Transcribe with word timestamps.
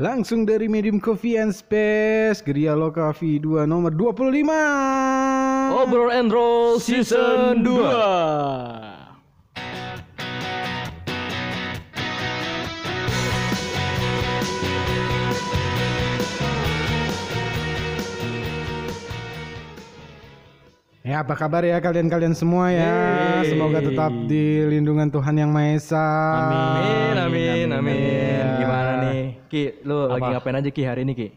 Langsung 0.00 0.48
dari 0.48 0.72
Medium 0.72 0.96
Coffee 0.96 1.36
and 1.36 1.52
Space, 1.52 2.40
Geria 2.40 2.72
Loka 2.72 3.12
V2 3.12 3.68
nomor 3.68 3.92
25. 3.92 4.48
Obrol 5.84 6.08
and 6.08 6.32
Roll 6.32 6.80
Season 6.80 7.60
2. 7.60 7.60
Ya, 21.04 21.20
apa 21.20 21.36
kabar 21.36 21.68
ya 21.68 21.76
kalian-kalian 21.84 22.32
semua 22.32 22.72
ya? 22.72 22.96
Semoga 23.44 23.84
tetap 23.84 24.08
di 24.24 24.64
lindungan 24.72 25.12
Tuhan 25.12 25.36
Yang 25.36 25.52
Maha 25.52 25.76
Esa. 25.76 26.08
Amin, 26.48 27.16
amin, 27.20 27.68
amin. 27.76 28.44
Gimana 28.56 28.92
nih? 29.04 29.21
Ki, 29.52 29.84
lu 29.84 30.08
lagi 30.08 30.24
Apa? 30.24 30.32
ngapain 30.32 30.56
aja 30.56 30.70
Ki 30.72 30.82
hari 30.82 31.04
ini 31.04 31.12
Ki? 31.12 31.28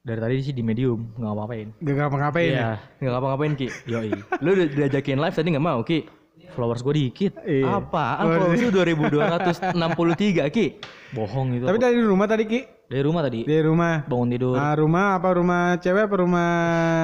Dari 0.00 0.16
tadi 0.16 0.40
sih 0.40 0.56
di 0.56 0.64
medium 0.64 1.12
nggak 1.12 1.28
ngapain. 1.30 1.68
Gak 1.76 1.94
ngapa-ngapain 1.94 2.48
ya? 2.48 2.56
Iya. 2.56 2.70
Nggak 2.98 3.12
ngapa-ngapain 3.12 3.52
Ki. 3.54 3.68
Yoi. 3.84 4.10
Lu 4.40 4.48
udah 4.50 4.66
diajakin 4.66 5.18
live 5.18 5.36
tadi 5.36 5.48
nggak 5.52 5.60
mau 5.62 5.84
Ki? 5.84 6.08
Followers 6.48 6.80
gue 6.80 6.94
dikit. 6.96 7.32
Iya. 7.44 7.84
Apaan? 7.84 8.24
Followers 8.24 8.58
lu 8.58 8.70
2263 8.72 10.48
Ki. 10.48 10.66
Bohong 11.10 11.48
itu. 11.54 11.64
Tapi 11.64 11.76
dari 11.76 12.00
rumah 12.00 12.24
tadi 12.24 12.44
Ki? 12.44 12.60
Dari 12.88 13.04
rumah 13.04 13.20
tadi. 13.20 13.44
Dari 13.44 13.60
rumah. 13.60 14.08
Bangun 14.08 14.28
tidur. 14.32 14.56
Ah, 14.56 14.72
rumah 14.72 15.20
apa 15.20 15.28
rumah 15.30 15.76
cewek 15.76 16.08
apa 16.08 16.16
rumah 16.16 16.48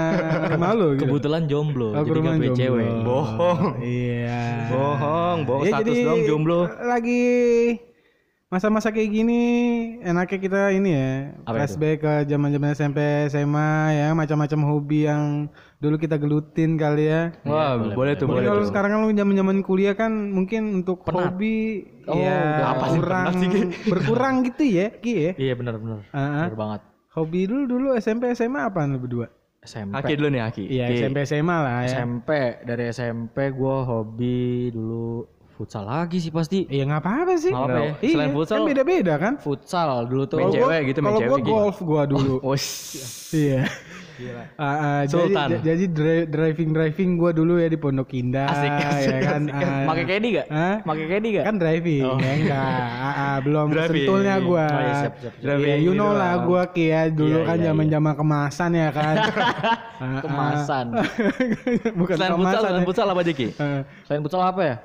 rumah 0.57 0.71
lu 0.73 0.97
gitu? 0.97 1.05
Kebetulan 1.07 1.45
jomblo. 1.45 1.93
Oh, 1.93 2.01
jadi 2.01 2.17
rumah 2.17 2.31
gak 2.31 2.41
punya 2.41 2.49
jomblo. 2.49 2.61
cewek. 2.65 2.89
Bohong. 3.05 3.61
Iya. 3.85 4.41
Bohong, 4.73 5.37
bohong 5.45 5.63
Ya, 5.63 5.71
status 5.77 5.85
jadi 5.85 6.01
dong 6.03 6.21
jomblo. 6.25 6.61
Lagi 6.81 7.23
masa-masa 8.55 8.89
kayak 8.89 9.11
gini 9.11 9.43
enaknya 10.01 10.39
kita 10.39 10.61
ini 10.71 10.91
ya 10.91 11.11
Apa 11.43 11.59
itu? 11.59 11.75
flashback 11.75 11.97
ke 11.99 12.13
zaman-zaman 12.25 12.71
SMP 12.71 12.99
SMA 13.27 13.71
ya 13.93 14.09
macam-macam 14.13 14.61
hobi 14.65 14.99
yang 15.05 15.51
dulu 15.77 15.99
kita 15.99 16.15
gelutin 16.15 16.79
kali 16.79 17.05
ya. 17.05 17.35
Wah, 17.43 17.75
boleh, 17.77 18.15
tuh, 18.15 18.25
Mungkin 18.25 18.41
boleh 18.41 18.47
kalau 18.47 18.63
tuh. 18.63 18.69
sekarang 18.71 18.91
kan 18.91 18.99
lu 19.01 19.13
zaman-zaman 19.13 19.57
kuliah 19.61 19.93
kan 19.93 20.13
mungkin 20.31 20.81
untuk 20.81 21.03
Penat. 21.03 21.35
hobi 21.35 21.83
Oh, 22.05 22.15
ya 22.15 22.37
udah 22.37 22.69
apa 22.71 22.85
sih 22.87 23.01
kurang 23.01 23.25
penat 23.25 23.35
sih, 23.35 23.49
berkurang 23.91 24.35
gitu 24.45 24.63
ya 24.63 24.87
Ki 24.95 25.13
ya. 25.19 25.31
Iya 25.35 25.55
benar-benar. 25.55 25.99
Ah, 26.09 26.17
ah. 26.17 26.47
Benar 26.47 26.57
banget. 26.57 26.81
Hobi 27.11 27.41
dulu 27.45 27.63
dulu 27.67 27.87
SMP 27.97 28.31
SMA 28.33 28.61
apa 28.65 28.87
lu 28.87 28.97
berdua? 28.99 29.27
SMP. 29.61 29.97
Aki 29.97 30.13
dulu 30.15 30.29
nih 30.31 30.43
Aki. 30.45 30.65
Iya. 30.69 30.85
SMP 30.95 31.19
SMA 31.25 31.57
lah 31.57 31.73
ya. 31.83 31.97
SMP 31.97 32.29
dari 32.63 32.85
SMP 32.89 33.49
gue 33.51 33.77
hobi 33.83 34.41
dulu 34.71 35.25
futsal 35.55 35.85
lagi 35.85 36.19
sih 36.19 36.29
pasti. 36.29 36.67
Iya 36.67 36.83
nggak 36.85 37.01
apa-apa 37.01 37.33
sih. 37.37 37.49
Nggak 37.49 37.65
apa 37.65 37.79
ya. 37.79 37.93
Iya, 37.97 38.13
Selain 38.13 38.33
futsal, 38.33 38.57
kan 38.57 38.67
beda-beda 38.67 39.15
kan. 39.17 39.33
Futsal 39.39 39.89
dulu 40.05 40.25
tuh. 40.25 40.37
Main 40.37 40.45
Kalau 40.45 40.59
cewek 40.61 40.81
gitu, 40.85 40.99
main 41.01 41.15
cewek 41.17 41.41
gitu. 41.41 41.49
golf 41.49 41.77
gua 41.81 42.03
dulu. 42.05 42.35
Wes. 42.49 42.67
iya. 43.33 43.63
Ah, 44.55 44.63
ah, 44.63 45.01
jadi 45.03 45.27
Sultan. 45.27 45.49
jadi 45.59 45.85
dri- 45.91 46.27
driving 46.29 46.71
driving 46.71 47.11
gua 47.17 47.31
dulu 47.31 47.59
ya 47.59 47.67
di 47.67 47.75
Pondok 47.75 48.15
Indah 48.15 48.47
Asik, 48.47 48.71
asik, 48.71 49.11
ya 49.11 49.21
kan. 49.27 49.43
asik. 49.51 49.67
ah. 49.67 49.85
Pakai 49.85 50.05
kedi 50.07 50.29
gak? 50.33 50.47
Hah? 50.47 50.77
Pakai 50.81 51.07
kedi 51.09 51.29
gak? 51.35 51.45
Kan 51.45 51.57
driving 51.59 51.99
ya 52.15 52.31
enggak. 52.33 52.63
Ah, 52.95 53.11
ah, 53.11 53.37
belum 53.43 53.67
Driving. 53.69 53.91
sentulnya 54.07 54.35
gua. 54.39 54.65
Oh, 54.65 54.81
iya, 54.81 54.95
siap, 54.97 55.15
siap, 55.19 55.19
siap. 55.19 55.35
Iya, 55.35 55.43
Driving 55.51 55.79
you 55.81 55.93
know 55.93 56.09
gitu 56.09 56.15
lah 56.17 56.31
lah. 56.33 56.47
gua 56.47 56.63
Ki 56.69 56.85
ya 56.87 57.03
dulu 57.09 57.37
Iya, 57.37 57.43
kan 57.45 57.57
iya, 57.59 57.65
zaman-zaman 57.67 58.13
kemasan 58.15 58.71
ya 58.73 58.89
kan. 58.91 59.15
Ah. 59.95 60.21
Kemasan. 60.21 60.87
Bukan 61.95 62.15
Selain 62.15 62.33
futsal, 62.33 62.37
kemasan. 62.37 62.61
selain 62.61 62.77
ya. 62.77 62.87
futsal 62.87 63.07
apa 63.09 63.21
aja 63.21 63.33
Ki? 63.33 63.47
Eh, 63.49 63.81
Selain 64.05 64.21
futsal 64.21 64.43
apa 64.43 64.63
ya? 64.63 64.77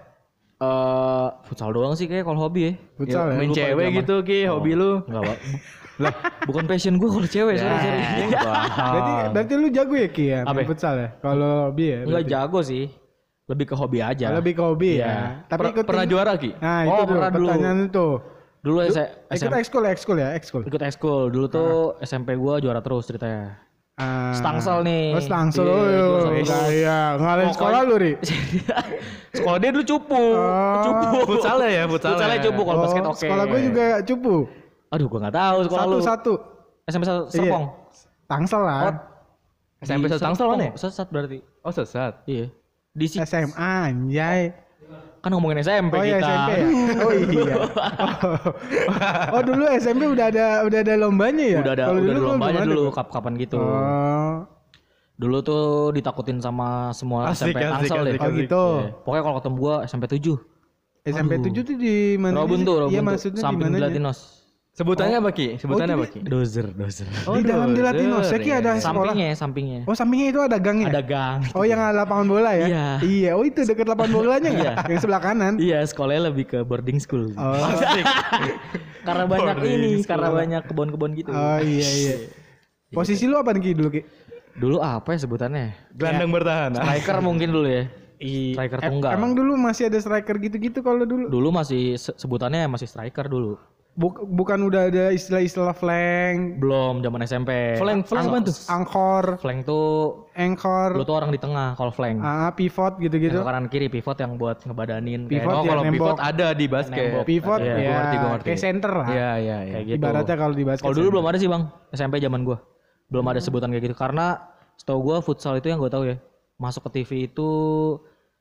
Eh 0.59 1.27
futsal 1.45 1.71
doang 1.71 1.95
sih 1.95 2.05
kayak 2.05 2.23
kalau 2.23 2.39
hobi 2.41 2.61
ya. 2.61 2.73
Futsal 2.93 3.31
ya. 3.31 3.35
Main 3.37 3.47
lupa 3.47 3.57
cewek 3.57 3.87
gitu 3.97 4.15
Ki, 4.21 4.39
hobi 4.45 4.71
lu. 4.73 4.99
Enggak, 5.07 5.23
Pak. 5.25 5.37
lah, 5.99 6.13
bukan 6.43 6.63
passion 6.63 6.95
gue 6.95 7.09
kalau 7.09 7.27
cewek, 7.27 7.55
sorry, 7.55 7.75
sorry. 7.77 8.01
Berarti 8.31 9.11
berarti 9.29 9.53
lu 9.53 9.67
jago 9.69 9.93
ya 9.93 10.07
Ki 10.07 10.25
ya 10.29 10.39
main 10.45 10.63
futsal 10.63 10.95
ya? 10.95 11.09
Kalau 11.17 11.51
hobi 11.67 11.85
ya. 11.89 11.99
Enggak 12.03 12.23
jago 12.25 12.59
sih. 12.59 12.91
Lebih 13.47 13.65
ke 13.65 13.75
hobi 13.75 13.99
aja. 13.99 14.25
Lebih 14.31 14.53
ke 14.53 14.61
hobi 14.61 14.91
Iya. 14.95 15.07
ya. 15.07 15.17
Tapi 15.47 15.73
Per- 15.73 15.83
pernah 15.83 16.05
juara 16.05 16.35
Ki? 16.35 16.51
Nah, 16.53 16.83
Oh, 16.83 16.85
itu 16.85 17.01
tuh 17.01 17.07
pernah 17.09 17.31
dulu. 17.31 17.47
pertanyaan 17.47 17.79
itu. 17.85 18.07
Dulu 18.59 18.77
saya 18.91 19.07
Ikut 19.25 19.55
ekskul 19.55 19.81
ya, 19.81 19.91
ekskul 19.91 20.17
ya, 20.19 20.29
ekskul. 20.35 20.61
ikut 20.61 20.81
ekskul. 20.83 21.21
Dulu 21.31 21.45
tuh 21.47 21.71
SMP 21.99 22.35
gua 22.35 22.59
juara 22.59 22.79
terus 22.79 23.07
ceritanya. 23.07 23.55
Ah. 23.99 24.31
Stangsel 24.31 24.79
nih. 24.87 25.11
Oh, 25.11 25.19
stangsel. 25.19 25.67
Iya, 25.67 25.75
Oh, 25.75 25.83
iya. 25.83 26.03
terus. 26.23 26.47
Iya, 26.71 26.99
ngalahin 27.19 27.51
sekolah 27.51 27.79
lu, 27.83 27.95
Ri. 27.99 28.11
Sekolah 29.37 29.57
dia 29.59 29.69
dulu 29.75 29.83
cupu. 29.85 30.15
Oh. 30.15 30.81
Cupu. 30.81 31.17
Futsal 31.35 31.57
ya, 31.67 31.83
futsal. 31.85 32.15
Futsalnya 32.15 32.39
cupu 32.41 32.61
kalau 32.63 32.77
Oh, 32.79 32.83
basket 32.87 33.03
oke. 33.05 33.19
Sekolah 33.19 33.43
gue 33.45 33.59
juga 33.67 33.85
cupu. 34.07 34.35
Aduh, 34.89 35.05
gua 35.05 35.19
enggak 35.21 35.35
tahu 35.37 35.57
sekolah 35.69 35.83
lu. 35.85 35.97
Satu-satu. 35.99 36.33
SMP 36.89 37.03
satu 37.05 37.21
Iya. 37.27 37.33
Serpong. 37.37 37.65
Tangsel 38.25 38.61
lah. 38.65 38.81
SMP 39.79 40.03
Di 40.07 40.17
Tangsel 40.17 40.47
mana 40.49 40.63
ya? 40.65 40.71
Sesat 40.73 41.07
berarti. 41.13 41.37
Oh, 41.61 41.69
sesat. 41.69 42.13
Iya. 42.25 42.47
Di 42.95 43.05
SMA 43.05 43.71
anjay. 43.85 44.49
Kan 45.19 45.29
ngomongin 45.29 45.59
SMP 45.59 45.93
Oh 45.93 46.03
iya 46.03 46.17
kita. 46.17 46.31
SMP 46.31 46.51
ya. 46.51 46.65
Oh 47.03 47.11
iya. 47.13 47.55
Oh, 47.55 47.67
oh, 49.35 49.41
dulu 49.43 49.63
SMP 49.75 50.03
udah 50.07 50.25
ada 50.31 50.45
udah 50.63 50.79
ada 50.79 50.93
lombanya 50.95 51.45
ya? 51.45 51.59
Udah 51.59 51.73
ada 51.75 51.83
Kalau 51.87 51.99
udah 51.99 52.03
ada 52.03 52.09
dulu 52.09 52.19
belum 52.19 52.31
lombanya 52.35 52.59
ada. 52.59 52.69
dulu 52.71 52.83
kap-kapan 52.89 53.33
gitu. 53.35 53.57
Oh. 53.59 54.35
Dulu 55.19 55.37
tuh 55.43 55.63
ditakutin 55.91 56.39
sama 56.39 56.95
semua 56.95 57.27
Asik, 57.27 57.51
SMP 57.51 57.59
asik, 57.59 57.71
Tangsel 57.91 57.99
deh. 58.07 58.13
asik, 58.15 58.23
Oh 58.23 58.31
gitu. 58.31 58.63
Iya. 58.79 58.87
Pokoknya 59.03 59.23
kalau 59.23 59.35
ketemu 59.43 59.55
gua 59.59 59.75
SMP 59.83 60.03
7. 60.07 60.39
SMP 61.03 61.31
7 61.43 61.67
tuh 61.67 61.75
di 61.75 61.95
mana? 62.15 62.33
Robun 62.39 62.59
tuh, 62.63 62.75
Robun 62.87 62.93
Iya 62.95 63.01
maksudnya 63.03 63.39
di 63.39 63.43
Samping 63.43 63.71
mana? 63.75 63.99
Sebutannya 64.79 65.19
apa 65.19 65.35
Ki? 65.35 65.59
Sebutannya 65.59 65.91
Oh, 65.91 65.99
apa 65.99 66.07
Ki? 66.07 66.19
Dozer, 66.23 66.71
dozer. 66.71 67.03
Di 67.11 67.43
dalam 67.43 67.75
di 67.75 67.83
Latinos 67.83 68.25
ya 68.25 68.39
Ki 68.39 68.47
ada 68.49 68.79
sekolah. 68.79 69.11
Sampingnya, 69.11 69.29
sampingnya. 69.35 69.81
Oh 69.83 69.91
sampingnya 69.91 70.27
itu 70.31 70.39
ada 70.39 70.55
gangnya? 70.55 70.87
Ada 70.87 71.03
gang. 71.03 71.39
Oh 71.51 71.67
yang 71.67 71.77
ada 71.77 71.91
lapangan 71.99 72.25
bola 72.25 72.55
ya? 72.55 72.65
Iya. 72.65 72.87
Iya. 73.03 73.31
Oh 73.35 73.43
itu 73.43 73.59
deket 73.61 73.83
lapangan 73.83 74.15
bolanya? 74.15 74.47
Iya. 74.47 74.71
Yang 74.87 74.99
sebelah 75.03 75.19
kanan. 75.19 75.59
Iya, 75.59 75.83
sekolahnya 75.83 76.31
lebih 76.31 76.45
ke 76.47 76.59
boarding 76.63 76.95
school. 76.97 77.35
Oh. 77.35 77.59
karena 79.03 79.23
banyak 79.25 79.55
Boarding 79.57 79.73
ini, 79.75 79.91
school. 79.99 80.07
karena 80.07 80.29
banyak 80.31 80.61
kebun-kebun 80.63 81.11
gitu. 81.13 81.29
Oh 81.29 81.59
iya 81.59 81.87
iya. 81.89 82.15
Posisi 82.89 83.27
lu 83.27 83.35
apa 83.35 83.51
nih 83.51 83.61
Ki 83.61 83.71
dulu 83.75 83.89
Ki? 83.91 84.01
Dulu 84.55 84.79
apa 84.79 85.11
ya 85.11 85.19
sebutannya? 85.19 85.65
Gelandang 85.91 86.31
bertahan. 86.31 86.71
Striker 86.73 87.17
mungkin 87.27 87.51
dulu 87.51 87.67
ya. 87.67 87.83
Striker 88.19 88.79
Em- 88.79 88.91
tunggal. 88.95 89.11
Emang 89.11 89.31
dulu 89.31 89.55
masih 89.55 89.87
ada 89.87 89.99
striker 89.99 90.35
gitu-gitu 90.37 90.79
kalau 90.79 91.03
dulu? 91.03 91.27
dulu 91.27 91.51
masih 91.51 91.95
se- 91.95 92.15
sebutannya 92.15 92.63
masih 92.65 92.87
striker 92.87 93.27
dulu. 93.27 93.59
Buk- 93.99 94.23
bukan 94.23 94.63
udah 94.63 94.87
ada 94.87 95.11
istilah-istilah 95.11 95.75
flank, 95.75 96.55
Belum 96.55 97.03
zaman 97.03 97.19
SMP. 97.21 97.75
Flank, 97.75 98.07
flank 98.07 98.25
apaan 98.25 98.43
tuh? 98.47 98.55
angkor, 98.65 99.25
Flank 99.35 99.67
tuh 99.67 100.23
anchor, 100.31 100.95
lu 100.95 101.03
tuh 101.03 101.13
orang 101.13 101.29
di 101.29 101.37
tengah 101.37 101.75
kalau 101.75 101.91
flank. 101.91 102.15
ah, 102.17 102.47
pivot 102.49 102.95
gitu-gitu. 102.95 103.35
Yang 103.35 103.43
kanan 103.45 103.67
kiri 103.67 103.91
pivot 103.91 104.15
yang 104.15 104.39
buat 104.39 104.63
ngebadanin 104.63 105.27
kayak 105.27 105.43
Pivot 105.43 105.51
Oh, 105.51 105.61
ya, 105.61 105.69
kalau 105.69 105.83
nembok. 105.83 105.95
pivot 105.99 106.17
ada 106.17 106.47
di 106.53 106.65
basket. 106.65 106.95
Nembok. 107.11 107.25
Pivot 107.27 107.59
Iya, 107.59 107.67
ya, 107.67 107.75
gua 107.75 107.91
ngerti, 107.93 108.15
gua 108.15 108.29
ngerti. 108.31 108.47
kayak 108.47 108.61
center 108.61 108.91
lah. 108.95 109.07
Iya, 109.09 109.29
iya, 109.35 109.57
iya. 109.59 109.73
kayak 109.75 109.85
gitu. 109.85 109.99
Ibaratnya 109.99 110.35
kalau 110.39 110.55
di 110.55 110.63
basket. 110.63 110.83
Kalau 110.85 110.95
dulu 110.95 111.07
belum 111.11 111.25
ada 111.27 111.37
sih, 111.37 111.49
Bang. 111.51 111.63
SMP 111.91 112.15
zaman 112.17 112.41
gua. 112.41 112.57
Belum 113.05 113.25
ada 113.27 113.39
sebutan 113.39 113.67
kayak 113.67 113.83
gitu 113.83 113.97
karena 113.97 114.39
setahu 114.73 114.99
gua 115.03 115.19
futsal 115.19 115.59
itu 115.59 115.67
yang 115.67 115.75
gua 115.75 115.91
tahu 115.91 116.07
ya. 116.07 116.15
Masuk 116.55 116.87
ke 116.87 117.03
TV 117.03 117.27
itu 117.27 117.49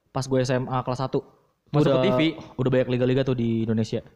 pas 0.08 0.22
gue 0.22 0.38
SMA 0.40 0.78
kelas 0.78 1.00
1. 1.00 1.18
Masuk 1.68 1.90
ke 1.92 2.00
TV? 2.04 2.20
Udah 2.54 2.70
banyak 2.72 2.88
liga-liga 2.88 3.22
tuh 3.22 3.34
di 3.34 3.62
Indonesia. 3.62 4.06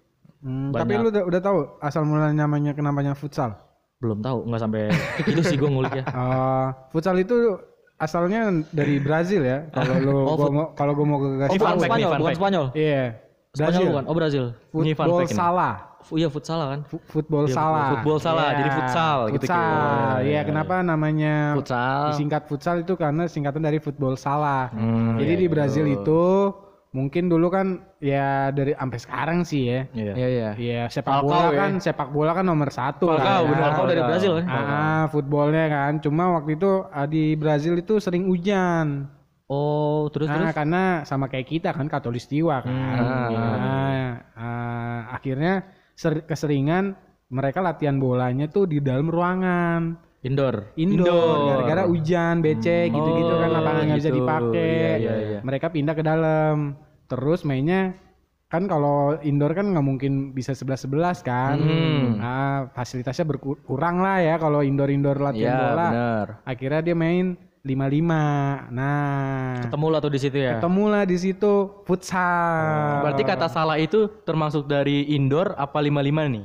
Hmm, 0.42 0.74
tapi 0.74 0.92
lu 0.94 1.08
udah, 1.08 1.22
udah 1.22 1.40
tahu 1.40 1.58
asal 1.78 2.02
mula 2.02 2.30
namanya 2.30 2.72
kenapanya 2.72 3.14
futsal? 3.14 3.54
Belum 3.96 4.18
tahu, 4.18 4.42
nggak 4.44 4.60
sampai 4.60 4.82
itu 5.22 5.40
sih 5.40 5.54
gua 5.54 5.70
ngulik 5.70 5.94
ya. 5.94 6.04
Ah, 6.08 6.66
futsal 6.92 7.14
itu 7.14 7.54
asalnya 7.94 8.50
dari 8.68 8.98
Brazil 8.98 9.40
ya. 9.40 9.70
Kalau 9.70 9.94
lu 9.96 10.16
Oh, 10.26 10.34
gua 10.34 10.50
mau 10.50 10.66
kalau 10.74 10.92
gua 10.92 11.06
mau 11.06 11.18
ke 11.18 11.28
Oh, 11.46 11.54
bukan 11.54 11.78
Spanyol, 11.78 12.10
fun 12.10 12.20
bukan. 12.20 12.34
Spanyol. 12.34 12.64
Iya. 12.74 13.04
Spanyol 13.52 13.70
Brazil. 13.70 13.86
bukan. 13.86 14.04
Oh, 14.04 14.14
Brazil. 14.14 14.44
Football 14.68 15.22
salah. 15.28 15.74
Iya, 16.02 16.26
futsal 16.26 16.58
kan. 16.66 16.80
Fu- 16.82 17.04
Football 17.06 17.46
Iya, 17.46 17.54
salah. 17.54 17.86
football 17.94 18.18
salah, 18.18 18.48
jadi 18.52 18.70
futsal 18.74 19.18
gitu, 19.28 19.38
Ki. 19.38 19.46
Futsal. 19.46 19.70
Iya, 20.18 20.18
Iya, 20.26 20.40
kenapa 20.42 20.74
namanya 20.82 21.34
Futsal. 21.54 22.02
disingkat 22.10 22.42
futsal 22.44 22.76
itu 22.80 22.98
karena 22.98 23.22
singkatan 23.24 23.62
dari 23.62 23.78
football 23.78 24.18
salah. 24.18 24.66
Hmm, 24.74 25.14
Jadi 25.16 25.32
iya, 25.32 25.40
di 25.40 25.46
Brazil 25.46 25.86
itu 25.86 26.50
mungkin 26.92 27.32
dulu 27.32 27.48
kan 27.48 27.66
ya 27.98 28.52
dari 28.52 28.76
sampai 28.76 28.98
sekarang 29.00 29.38
sih 29.42 29.64
ya. 29.64 29.80
Iya. 29.90 30.12
Iya, 30.12 30.28
iya. 30.28 30.50
Iya 30.54 30.82
sepak 30.86 31.08
Falcao 31.08 31.24
bola 31.24 31.48
ya. 31.48 31.58
kan 31.58 31.70
sepak 31.80 32.08
bola 32.12 32.32
kan 32.36 32.44
nomor 32.44 32.68
satu 32.68 33.08
Falcao, 33.08 33.24
kan. 33.42 33.48
bener, 33.48 33.62
Falcao 33.64 33.84
dari. 33.88 34.02
Brazil 34.04 34.32
kan. 34.38 34.46
Ah, 34.46 35.04
footballnya 35.08 35.64
kan. 35.66 35.92
Cuma 35.98 36.24
waktu 36.36 36.50
itu 36.54 36.70
ah, 36.86 37.08
di 37.08 37.32
Brazil 37.34 37.74
itu 37.74 37.96
sering 37.96 38.28
hujan. 38.28 39.08
Oh, 39.48 40.08
terus 40.08 40.28
Nah, 40.28 40.48
terus. 40.48 40.56
karena 40.56 40.82
sama 41.04 41.28
kayak 41.28 41.48
kita 41.48 41.72
kan 41.72 41.84
katulistiwa 41.84 42.60
kan. 42.60 42.72
Hmm. 42.72 43.28
Nah, 43.32 44.08
ah, 44.32 45.00
akhirnya 45.12 45.64
ser- 45.92 46.24
keseringan 46.24 46.92
mereka 47.28 47.60
latihan 47.60 47.96
bolanya 47.96 48.48
tuh 48.48 48.68
di 48.68 48.80
dalam 48.80 49.08
ruangan 49.08 49.96
Indoor. 50.22 50.70
indoor, 50.74 51.36
gara-gara 51.50 51.82
hujan, 51.84 52.38
becek 52.40 52.88
gitu-gitu 52.88 53.34
kan 53.34 53.48
Oh, 53.48 53.54
lapangan 53.54 53.82
nggak 53.84 53.98
bisa 53.98 54.08
gitu. 54.08 54.18
dipakai. 54.22 54.70
Iya, 54.70 54.94
iya, 54.96 55.14
iya. 55.18 55.38
Mereka 55.42 55.66
pindah 55.68 55.94
ke 55.94 56.02
dalam. 56.02 56.78
Terus 57.04 57.42
mainnya 57.42 57.98
kan 58.46 58.64
kalau 58.64 59.18
indoor 59.18 59.50
kan 59.50 59.66
nggak 59.66 59.82
mungkin 59.82 60.12
bisa 60.30 60.52
11-11 60.52 61.20
kan. 61.20 61.58
Hmm. 61.58 62.06
Nah, 62.16 62.70
fasilitasnya 62.70 63.26
berkurang 63.26 63.98
lah 63.98 64.20
ya 64.20 64.34
kalau 64.36 64.60
indoor-indoor 64.60 65.18
latihan 65.18 65.50
Iya, 65.50 65.58
bola. 65.58 65.86
benar. 65.88 66.26
Akhirnya 66.44 66.80
dia 66.82 66.94
main 66.94 67.26
55. 67.62 68.70
Nah, 68.70 69.58
Ketemu 69.60 69.86
lah 69.88 69.98
tuh 69.98 70.10
di 70.10 70.18
situ 70.18 70.36
ya. 70.36 70.52
ketemu 70.56 70.82
lah 70.86 71.02
di 71.02 71.16
situ 71.16 71.52
futsal. 71.82 73.02
Berarti 73.02 73.22
kata 73.22 73.46
salah 73.46 73.74
itu 73.76 74.06
termasuk 74.22 74.66
dari 74.66 75.10
indoor 75.10 75.54
apa 75.54 75.78
55 75.78 76.26
nih? 76.28 76.44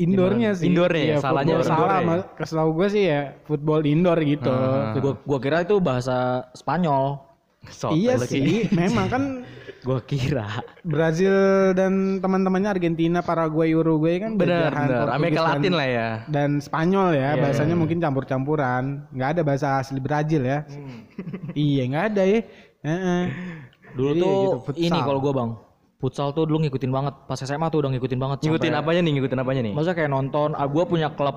Indoornya 0.00 0.50
sih. 0.54 0.66
Indoornya 0.66 1.02
ya, 1.02 1.08
Iya, 1.10 1.16
salahnya 1.20 1.54
salah. 1.60 2.00
ya. 2.00 2.06
ma- 2.06 2.28
Keselalu 2.34 2.70
gue 2.74 2.88
sih 2.88 3.04
ya 3.04 3.20
football 3.42 3.84
indoor 3.84 4.18
gitu. 4.20 4.52
Gua, 4.96 5.14
gua 5.20 5.38
kira 5.38 5.60
itu 5.60 5.76
bahasa 5.78 6.16
Spanyol. 6.52 7.20
So, 7.68 7.92
iya 7.92 8.16
lagi. 8.16 8.32
sih, 8.32 8.48
memang 8.70 9.06
kan 9.06 9.22
Gua 9.80 9.96
kira. 9.98 10.60
Brazil 10.82 11.32
dan 11.72 11.92
teman-temannya 12.18 12.68
Argentina, 12.70 13.20
Paraguay, 13.20 13.72
Uruguay 13.72 14.16
kan 14.16 14.36
Benar, 14.36 14.68
benar. 14.68 15.08
Amerika 15.10 15.40
Latin 15.46 15.72
lah 15.72 15.88
ya. 15.88 16.08
dan 16.26 16.60
Spanyol 16.60 17.12
ya 17.12 17.32
Iya, 17.32 17.40
bahasanya 17.40 17.72
mungkin 17.74 17.96
campur-campuran 17.96 19.08
nggak 19.10 19.28
ada 19.30 19.42
bahasa 19.42 19.68
asli 19.76 19.96
Brazil 19.96 20.44
ya 20.44 20.64
Hmm. 20.64 21.08
iya 21.54 21.82
nggak 21.86 22.04
ada 22.08 22.22
ya 22.22 22.40
Heeh. 22.80 23.22
Dulu 23.90 24.08
Jadi 24.10 24.16
ya 24.16 24.22
tuh 24.22 24.36
gitu, 24.36 24.58
futsal. 24.62 24.84
ini 24.84 24.98
kalau 25.00 25.18
gua 25.18 25.32
bang. 25.34 25.50
Futsal 26.00 26.32
tuh 26.32 26.44
dulu 26.44 26.64
ngikutin 26.64 26.88
banget. 26.88 27.14
Pas 27.24 27.36
SMA 27.36 27.68
tuh 27.68 27.84
udah 27.84 27.92
ngikutin 27.92 28.16
banget. 28.16 28.38
Ngikutin 28.40 28.72
sampai- 28.72 28.80
apanya 28.82 29.00
nih? 29.00 29.12
Ngikutin 29.14 29.38
apanya 29.38 29.60
nih? 29.62 29.72
Maksudnya 29.72 29.96
kayak 29.96 30.10
nonton. 30.10 30.48
Ah, 30.54 30.64
gua 30.64 30.84
punya 30.84 31.08
klub. 31.10 31.36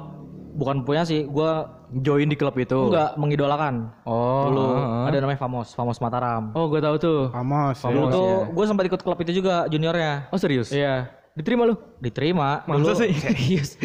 Bukan 0.53 0.81
punya 0.81 1.03
sih. 1.03 1.25
Gua 1.25 1.67
Join 1.93 2.25
di 2.25 2.33
klub 2.33 2.55
itu. 2.55 2.89
enggak 2.89 3.13
mengidolakan. 3.15 3.93
Oh, 4.01 4.49
Dulu 4.49 4.65
heeh. 4.73 5.03
ada 5.05 5.17
namanya 5.19 5.37
Famos. 5.37 5.67
Famos 5.71 5.99
Mataram. 5.99 6.49
Oh, 6.53 6.65
gue 6.65 6.79
tahu 6.79 6.95
tuh. 6.97 7.19
Famos. 7.29 7.77
Dulu 7.77 7.93
Famos, 7.99 8.09
tuh 8.09 8.25
ya. 8.25 8.37
gue 8.49 8.65
sempat 8.65 8.83
ikut 8.87 9.01
klub 9.03 9.17
itu 9.19 9.31
juga 9.35 9.67
juniornya. 9.67 10.25
Oh, 10.27 10.37
serius? 10.37 10.71
Iya. 10.71 11.11
Diterima 11.33 11.65
lu? 11.65 11.77
Diterima. 11.99 12.61
Masa 12.63 12.77
Dulu- 12.79 12.97
sih? 12.97 13.11
Serius. 13.29 13.77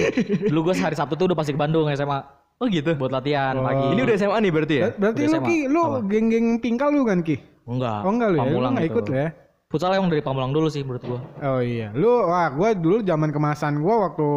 Dulu 0.43 0.59
gue 0.65 0.75
hari 0.75 0.95
Sabtu 0.95 1.17
tuh 1.17 1.27
udah 1.27 1.37
pasti 1.37 1.53
ke 1.53 1.59
Bandung 1.59 1.85
SMA 1.91 2.21
Oh, 2.57 2.67
gitu. 2.67 2.93
buat 2.95 3.11
latihan 3.11 3.55
pagi. 3.57 3.93
Ini 3.93 4.01
udah 4.03 4.15
SMA 4.17 4.37
nih 4.39 4.51
berarti 4.51 4.75
ya? 4.75 4.87
Ber- 4.89 4.97
berarti 4.99 5.21
Udah 5.21 5.29
lu 5.29 5.35
SMA. 5.35 5.47
ki 5.47 5.57
lu 5.67 5.83
geng-geng 6.07 6.47
pingkal 6.59 6.89
lu 6.89 7.03
kan 7.03 7.19
ki 7.21 7.37
enggak. 7.65 8.01
oh 8.03 8.11
enggak 8.11 8.29
lu 8.29 8.35
ya 8.35 8.41
lu 8.41 8.49
Pamulang 8.49 8.73
nggak 8.73 8.85
itu. 8.85 8.93
ikut 8.93 9.05
lu 9.05 9.15
ya 9.15 9.29
Futsal 9.69 9.93
yang 9.93 10.09
dari 10.09 10.21
Pamulang 10.21 10.51
dulu 10.51 10.67
sih 10.67 10.81
menurut 10.81 11.05
gua. 11.05 11.21
oh 11.45 11.61
iya 11.61 11.93
lu 11.93 12.09
wah 12.25 12.49
gua 12.49 12.73
dulu 12.73 13.01
zaman 13.01 13.29
kemasan 13.29 13.79
gua 13.79 14.09
waktu 14.09 14.29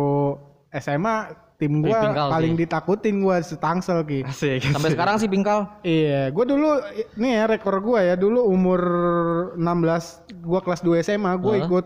SMA 0.73 1.15
tim 1.55 1.79
gua 1.79 1.93
Wih, 1.93 2.03
pingkal 2.03 2.27
paling 2.27 2.53
sih. 2.53 2.59
ditakutin 2.59 3.15
gua 3.17 3.35
setangsel 3.39 4.03
ki 4.03 4.25
Asik. 4.27 4.67
Sampai 4.67 4.91
sekarang 4.91 5.15
sih 5.15 5.27
pingkal. 5.27 5.71
Iya, 5.81 6.29
gue 6.29 6.45
dulu 6.45 6.83
nih 7.15 7.31
ya 7.33 7.43
rekor 7.45 7.79
gue 7.79 7.99
ya 8.01 8.15
dulu 8.15 8.43
umur 8.43 8.81
16 9.55 9.61
gue 10.41 10.59
kelas 10.59 10.81
2 10.81 10.99
SMA 11.01 11.31
gue 11.37 11.53
Hah? 11.53 11.63
ikut 11.63 11.85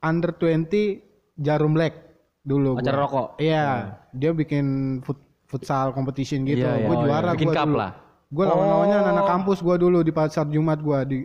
under 0.00 0.30
20 0.30 1.02
Jarum 1.36 1.72
Black 1.72 1.94
dulu. 2.42 2.76
gua. 2.76 2.82
Acara 2.84 2.98
rokok. 3.00 3.26
Iya, 3.38 3.64
dia 4.12 4.30
bikin 4.30 4.64
fut- 5.00 5.18
futsal 5.44 5.90
competition 5.90 6.44
gitu. 6.44 6.60
Iya, 6.60 6.76
iya. 6.76 6.86
Gue 6.86 6.94
Oh, 6.94 7.02
juara 7.02 7.26
iya. 7.26 7.34
Bikin 7.34 7.48
gua 7.48 7.56
cup 7.56 7.66
dulu. 7.66 7.78
lah. 7.80 7.92
Gue 8.28 8.44
lawan-lawannya 8.44 8.96
anak-anak 8.98 9.26
kampus 9.26 9.58
gue 9.60 9.76
dulu 9.78 9.98
di 10.00 10.10
pasar 10.10 10.46
Jumat 10.46 10.78
gue 10.78 10.98
di 11.06 11.18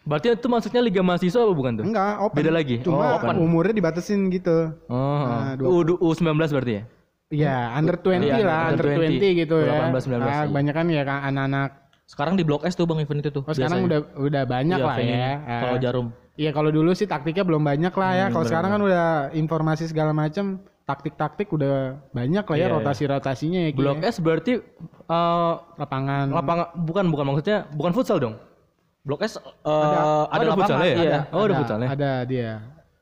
Berarti 0.00 0.32
itu 0.32 0.48
maksudnya 0.48 0.80
Liga 0.80 1.00
Mahasiswa 1.00 1.38
apa 1.38 1.52
bukan 1.52 1.72
tuh? 1.76 1.84
enggak 1.84 2.12
open. 2.20 2.36
Beda 2.36 2.50
lagi? 2.50 2.76
Cuma 2.80 2.96
Oh, 2.96 3.10
open. 3.18 3.34
umurnya 3.36 3.74
dibatasin 3.74 4.28
gitu. 4.28 4.72
Oh, 4.88 5.24
Nah, 5.28 5.60
U, 5.60 5.84
U19 6.02 6.24
berarti 6.50 6.72
ya? 6.72 6.82
Iya, 7.30 7.56
under 7.72 7.94
20 7.94 8.26
Iya, 8.26 8.42
lah, 8.42 8.60
under 8.68 8.86
under 8.90 9.06
20, 9.06 9.22
20 9.22 9.38
gitu 9.38 9.56
ya. 9.60 9.74
18, 9.86 10.02
19 10.02 10.18
Nah, 10.18 10.26
iya. 10.26 10.50
banyak 10.50 10.74
kan 10.74 10.86
ya 10.88 11.02
kan 11.04 11.18
anak-anak. 11.24 11.70
Sekarang 12.02 12.34
di 12.34 12.42
Blok 12.42 12.66
S 12.66 12.74
tuh 12.74 12.90
Bang 12.90 12.98
event 12.98 13.22
itu 13.22 13.30
tuh. 13.30 13.46
Oh, 13.46 13.54
sekarang 13.54 13.86
udah 13.86 14.02
udah 14.18 14.42
banyak 14.44 14.78
Iya, 14.78 14.88
lah 14.88 14.96
ya. 14.98 15.32
Kalau 15.62 15.76
Ah. 15.76 15.80
Jarum. 15.80 16.06
Iya 16.34 16.50
kalau 16.50 16.72
dulu 16.72 16.90
sih 16.90 17.04
taktiknya 17.04 17.44
belum 17.44 17.60
banyak 17.60 17.92
lah 17.92 18.10
ya. 18.10 18.26
kalau 18.32 18.42
sekarang 18.42 18.70
kan 18.72 18.80
udah 18.80 19.06
informasi 19.30 19.86
segala 19.86 20.10
macam, 20.10 20.58
taktik-taktik 20.82 21.46
udah 21.46 22.00
banyak 22.10 22.42
lah 22.42 22.56
ya 22.56 22.66
Iya, 22.66 22.74
rotasi-rotasinya 22.74 23.60
ya. 23.62 23.70
Blok 23.70 24.00
ya. 24.00 24.08
S 24.08 24.18
berarti 24.18 24.58
eh, 25.06 25.52
lapangan. 25.76 26.32
lapangan 26.32 26.66
bukan 26.74 27.04
bukan 27.06 27.24
maksudnya 27.28 27.68
bukan 27.70 27.92
futsal 27.92 28.18
dong. 28.18 28.34
Blok 29.00 29.24
S 29.24 29.34
eh, 29.34 29.42
Ada- 29.64 30.28
ada, 30.28 30.28
ada 30.28 30.44
lapangan, 30.46 30.84
ya? 30.84 30.94
iya. 30.94 31.18
Oh, 31.32 31.48
ada 31.48 31.54
futsalnya? 31.56 31.88
Ada 31.88 32.10
dia. 32.24 32.50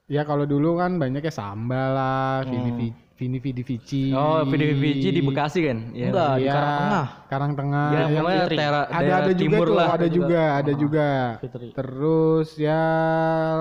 Ya 0.06 0.22
kalau 0.22 0.46
dulu 0.46 0.78
kan 0.78 0.94
banyaknya 0.96 1.28
sambal 1.28 1.90
lah, 1.92 2.40
Vini 2.42 2.70
Vi- 2.72 2.96
Vini 3.12 3.42
Vidi 3.42 3.60
Vici. 3.60 4.14
Oh, 4.14 4.46
VDVG 4.46 5.10
di 5.10 5.18
Bekasi 5.20 5.66
kan? 5.66 5.90
Iya. 5.90 6.06
Enggak, 6.08 6.30
di 6.30 6.42
Iya, 6.46 6.52
Karang 6.54 6.78
Tengah. 6.78 7.06
Karang 7.26 7.52
Tengah. 7.52 7.86
Ya, 7.88 7.98
Yang 7.98 8.08
pokoknya 8.14 8.38
Fitri. 8.38 8.56
tera, 8.56 8.80
ada 8.86 8.94
ada 9.18 9.32
juga 9.34 9.42
timur 9.42 9.66
tuh, 9.66 9.74
lah. 9.74 9.88
ada 9.90 10.06
juga, 10.08 10.42
ada 10.54 10.72
juga. 10.72 11.08
Fitri. 11.42 11.68
Terus 11.74 12.48
ya 12.56 12.82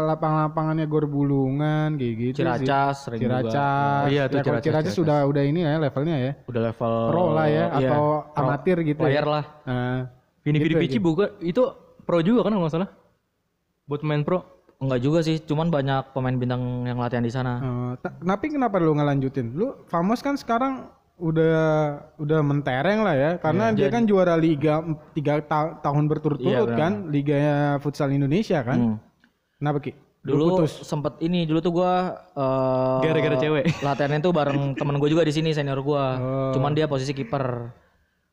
lapang-lapangannya 0.06 0.86
Gor 0.86 1.06
Bulungan 1.06 1.98
kayak 1.98 2.14
gitu 2.16 2.38
sih. 2.38 2.46
Ciracas 2.46 2.96
sering 3.02 3.20
juga. 3.20 3.34
Ciracas. 3.42 3.98
Oh 3.98 4.08
iya, 4.08 4.24
tuh 4.24 4.38
ya, 4.38 4.44
Ciracas, 4.46 4.62
Ciracas 4.62 4.64
Ciracas. 4.86 4.94
sudah 4.94 5.18
udah 5.26 5.44
ini 5.44 5.60
ya 5.60 5.74
levelnya 5.80 6.16
ya. 6.22 6.32
Udah 6.46 6.62
level 6.64 6.94
Pro 7.10 7.24
lah 7.34 7.48
ya 7.48 7.52
iya. 7.52 7.66
atau 7.82 8.04
Pro. 8.24 8.40
amatir 8.40 8.78
gitu 8.86 9.00
Player 9.02 9.26
ya. 9.26 9.34
lah. 9.34 9.44
Nah, 9.66 10.00
Vini 10.46 10.58
Gitu 10.58 10.66
VDVG 10.70 10.94
bukan 11.02 11.30
itu 11.42 11.64
pro 12.08 12.20
juga 12.20 12.42
kan 12.42 12.52
kalau 12.52 12.64
nggak 12.64 12.74
salah? 12.74 12.90
Buat 13.86 14.02
main 14.02 14.24
pro. 14.24 14.40
Enggak 14.78 15.02
juga 15.02 15.20
sih, 15.20 15.38
cuman 15.40 15.68
banyak 15.68 16.14
pemain 16.14 16.34
bintang 16.34 16.62
yang 16.84 16.96
latihan 16.96 17.22
di 17.22 17.30
sana. 17.30 17.54
eh, 17.58 17.94
ta- 17.98 18.14
tapi 18.16 18.46
kenapa 18.48 18.78
lu 18.78 18.94
nggak 18.94 19.10
lanjutin? 19.10 19.52
Lu 19.52 19.84
Famos 19.86 20.22
kan 20.22 20.34
sekarang 20.34 20.88
udah 21.18 21.58
udah 22.16 22.40
mentereng 22.40 23.02
lah 23.02 23.12
ya 23.12 23.32
karena 23.36 23.74
dia 23.74 23.90
kan 23.90 24.06
juara 24.06 24.38
liga 24.38 24.86
tiga 25.12 25.42
ta- 25.42 25.82
tahun 25.82 26.06
berturut-turut 26.06 26.70
Iya, 26.70 26.78
kan 26.78 27.10
liga 27.10 27.36
futsal 27.80 28.14
Indonesia 28.14 28.62
kan 28.62 28.78
Hmm. 28.78 28.98
kenapa 29.58 29.82
ki 29.82 29.92
Lu 30.22 30.36
Dulu 30.36 30.46
putus 30.62 30.84
sempet 30.84 31.18
ini 31.20 31.50
dulu 31.50 31.58
tuh 31.58 31.74
gua 31.74 31.94
eh, 32.30 32.98
Gara-gara 33.02 33.34
cewek. 33.36 33.66
Latihannya 33.82 34.20
tuh 34.20 34.30
bareng 34.30 34.76
temen 34.76 34.96
gue 34.98 35.10
juga 35.10 35.24
di 35.24 35.32
sini 35.32 35.50
senior 35.52 35.80
gua. 35.80 36.06
Oh. 36.14 36.52
Cuman 36.54 36.76
dia 36.76 36.86
posisi 36.86 37.16
kiper. 37.16 37.72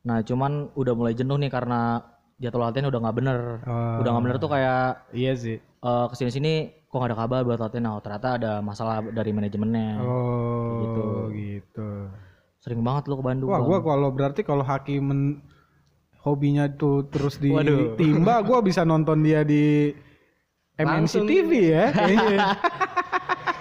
Nah, 0.03 0.21
cuman 0.21 0.75
udah 0.75 0.93
mulai 0.93 1.15
jenuh 1.15 1.39
nih 1.39 1.49
karena 1.49 2.03
jadwal 2.37 2.65
latihan 2.65 2.87
udah 2.87 3.01
nggak 3.01 3.17
bener. 3.17 3.39
Oh. 3.63 3.99
Udah 3.99 4.11
nggak 4.11 4.25
bener 4.25 4.37
tuh 4.37 4.51
kayak 4.51 4.85
iya 5.11 5.33
sih 5.35 5.57
eh 5.61 6.05
ke 6.07 6.15
sini-sini 6.15 6.53
kok 6.85 6.97
gak 6.97 7.11
ada 7.11 7.19
kabar 7.19 7.41
buat 7.43 7.59
latihan. 7.59 7.85
Nah, 7.85 7.99
ternyata 7.99 8.29
ada 8.35 8.53
masalah 8.61 9.03
dari 9.05 9.31
manajemennya. 9.31 9.99
oh 10.01 10.81
Gitu. 10.81 11.05
gitu 11.33 11.91
Sering 12.59 12.81
banget 12.81 13.07
lu 13.07 13.17
ke 13.17 13.25
Bandung. 13.25 13.49
wah 13.49 13.61
gua 13.61 13.79
kalau 13.79 14.09
berarti 14.09 14.41
kalau 14.41 14.63
Haki 14.63 14.97
men 14.97 15.45
hobinya 16.19 16.65
tuh 16.67 17.05
terus 17.05 17.37
di 17.37 17.51
Waduh. 17.51 17.95
timba 17.95 18.41
gua 18.41 18.59
bisa 18.59 18.81
nonton 18.83 19.21
dia 19.21 19.43
di 19.43 19.93
MNC. 20.75 21.15
TV 21.23 21.51
ya 21.71 21.85
kayaknya. 21.91 22.39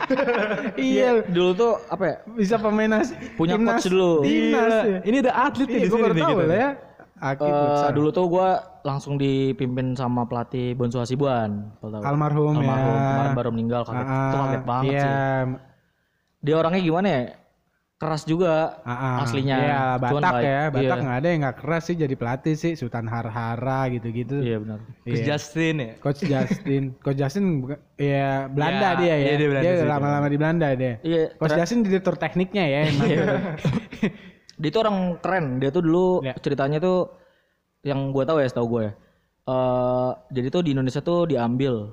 iya 0.80 1.08
dulu 1.24 1.52
tuh 1.54 1.74
apa 1.86 2.04
ya? 2.04 2.16
bisa 2.34 2.56
pemain 2.58 3.02
Punya 3.36 3.56
timnas- 3.56 3.80
coach 3.80 3.88
dulu. 3.88 4.12
timnas 4.22 4.63
Gila. 4.63 4.80
ya. 4.84 5.00
Ini 5.03 5.18
ada 5.22 5.34
atlet 5.44 5.68
nih 5.68 5.74
Iya, 5.74 5.84
di 5.84 5.89
gue 5.89 5.98
sini 5.98 6.08
nih 6.10 6.24
tahu 6.24 6.38
lah 6.39 6.58
ya. 6.58 6.70
Aki 7.24 7.39
Eh, 7.42 7.56
futsal. 7.56 7.92
dulu 7.94 8.10
tuh 8.12 8.25
gua 8.27 8.50
langsung 8.82 9.15
dipimpin 9.15 9.96
sama 9.96 10.24
pelatih 10.24 10.75
Bonsu 10.75 11.00
Hasibuan. 11.00 11.72
almarhum, 11.80 12.51
Almarhum. 12.53 12.63
ya. 12.92 13.08
Kemarin 13.08 13.32
baru 13.34 13.50
meninggal 13.50 13.82
kaget. 13.84 14.03
Ah, 14.03 14.12
itu 14.12 14.36
kaget 14.38 14.63
banget 14.63 14.92
iya. 14.92 15.00
sih. 15.00 15.12
Dia 16.42 16.56
orangnya 16.58 16.82
gimana 16.82 17.08
ya? 17.08 17.22
Keras 17.96 18.27
juga 18.27 18.84
Ah, 18.84 18.92
ah. 18.92 19.15
aslinya. 19.24 19.56
Iya, 19.56 19.80
Cuman 19.96 20.20
Batak 20.20 20.34
baik. 20.36 20.44
ya. 20.44 20.62
Batak 20.68 20.84
Iya. 20.84 21.03
nggak 21.08 21.15
ada 21.15 21.27
yang 21.32 21.39
nggak 21.39 21.58
keras 21.58 21.84
sih 21.88 21.96
jadi 21.96 22.15
pelatih 22.20 22.53
sih. 22.53 22.72
Sultan 22.75 23.08
Harhara 23.08 23.82
gitu-gitu. 23.88 24.44
Iya 24.44 24.60
benar. 24.60 24.80
Coach 25.00 25.15
Iya. 25.15 25.27
Justin 25.30 25.75
ya. 25.80 25.92
Coach 26.03 26.22
Justin. 26.22 26.84
Coach 27.00 27.15
Justin 27.15 27.46
bukan 27.63 27.80
ya 27.96 28.51
Belanda 28.51 28.89
Ya, 28.89 29.00
dia 29.00 29.08
ya. 29.08 29.15
iya, 29.15 29.34
dia 29.34 29.48
Belanda 29.48 29.72
sih, 29.72 29.88
lama-lama 29.88 30.27
di 30.27 30.36
Belanda 30.36 30.68
dia. 30.75 30.94
Iya. 31.00 31.24
Coach 31.39 31.56
Justin 31.56 31.80
direktur 31.80 32.20
tekniknya 32.20 32.63
ya. 32.68 32.82
Dia 34.55 34.69
tuh 34.69 34.81
orang 34.81 34.98
keren. 35.17 35.45
Dia 35.57 35.69
tuh 35.69 35.81
dulu 35.81 36.22
Iya. 36.22 36.33
ceritanya 36.38 36.77
tuh 36.77 37.10
yang 37.81 38.10
gue 38.10 38.24
tahu 38.24 38.38
ya, 38.38 38.48
setahu 38.48 38.67
gue 38.69 38.81
ya. 38.83 38.93
Eh 39.43 40.12
jadi 40.31 40.48
tuh 40.50 40.62
di 40.62 40.72
Indonesia 40.72 41.00
tuh 41.00 41.25
diambil 41.25 41.91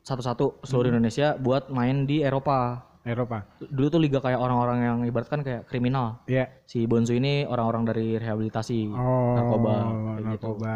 satu-satu 0.00 0.62
seluruh 0.62 0.88
Hmm. 0.88 0.98
Indonesia 0.98 1.34
buat 1.36 1.68
main 1.68 2.04
di 2.04 2.22
Eropa. 2.22 2.82
Eropa. 3.02 3.46
Dulu 3.60 3.86
tuh 3.88 4.00
liga 4.02 4.18
kayak 4.18 4.34
orang-orang 4.36 4.78
yang 4.82 4.98
ibaratkan 5.04 5.38
kayak 5.40 5.70
kriminal. 5.70 6.18
Iya. 6.26 6.50
Si 6.66 6.82
Bonsu 6.84 7.14
ini 7.14 7.46
orang-orang 7.46 7.86
dari 7.86 8.18
rehabilitasi 8.18 8.90
Oh, 8.90 9.38
narkoba 9.38 9.74
kayak 9.78 9.94
gitu. 10.34 10.46
narkoba. 10.58 10.74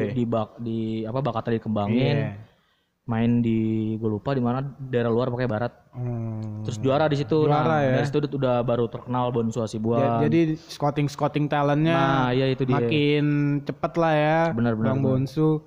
Jadi 0.00 0.16
di 0.16 0.24
bak 0.24 0.48
di 0.58 0.78
apa 1.04 1.20
bakatnya 1.20 1.60
dikembangin, 1.60 2.16
Iya. 2.16 2.28
Main 3.08 3.40
di 3.40 3.58
gue 3.96 4.04
lupa 4.06 4.36
di 4.36 4.42
mana 4.44 4.60
daerah 4.78 5.08
luar 5.08 5.32
pokoknya 5.32 5.48
barat. 5.48 5.72
Hmm. 5.96 6.60
Terus 6.60 6.76
juara 6.76 7.08
di 7.08 7.16
situ. 7.16 7.48
Juara 7.48 7.64
nah, 7.64 7.80
ya. 7.80 7.92
dari 7.96 8.06
situ 8.06 8.20
udah 8.36 8.60
baru 8.60 8.84
terkenal 8.86 9.32
Bonsu 9.32 9.58
Ja- 9.58 9.64
Hasibuan. 9.64 10.20
Jadi 10.28 10.60
scouting 10.60 11.08
scouting 11.08 11.48
talentnya 11.48 11.96
Nah, 11.96 12.28
iya 12.30 12.52
itu 12.52 12.68
dia. 12.68 12.76
makin 12.76 13.24
cepet 13.64 13.92
lah 13.96 14.12
ya. 14.12 14.40
Benar, 14.52 14.76
benar, 14.76 14.92
Bang. 14.92 15.00
Bonsu. 15.00 15.64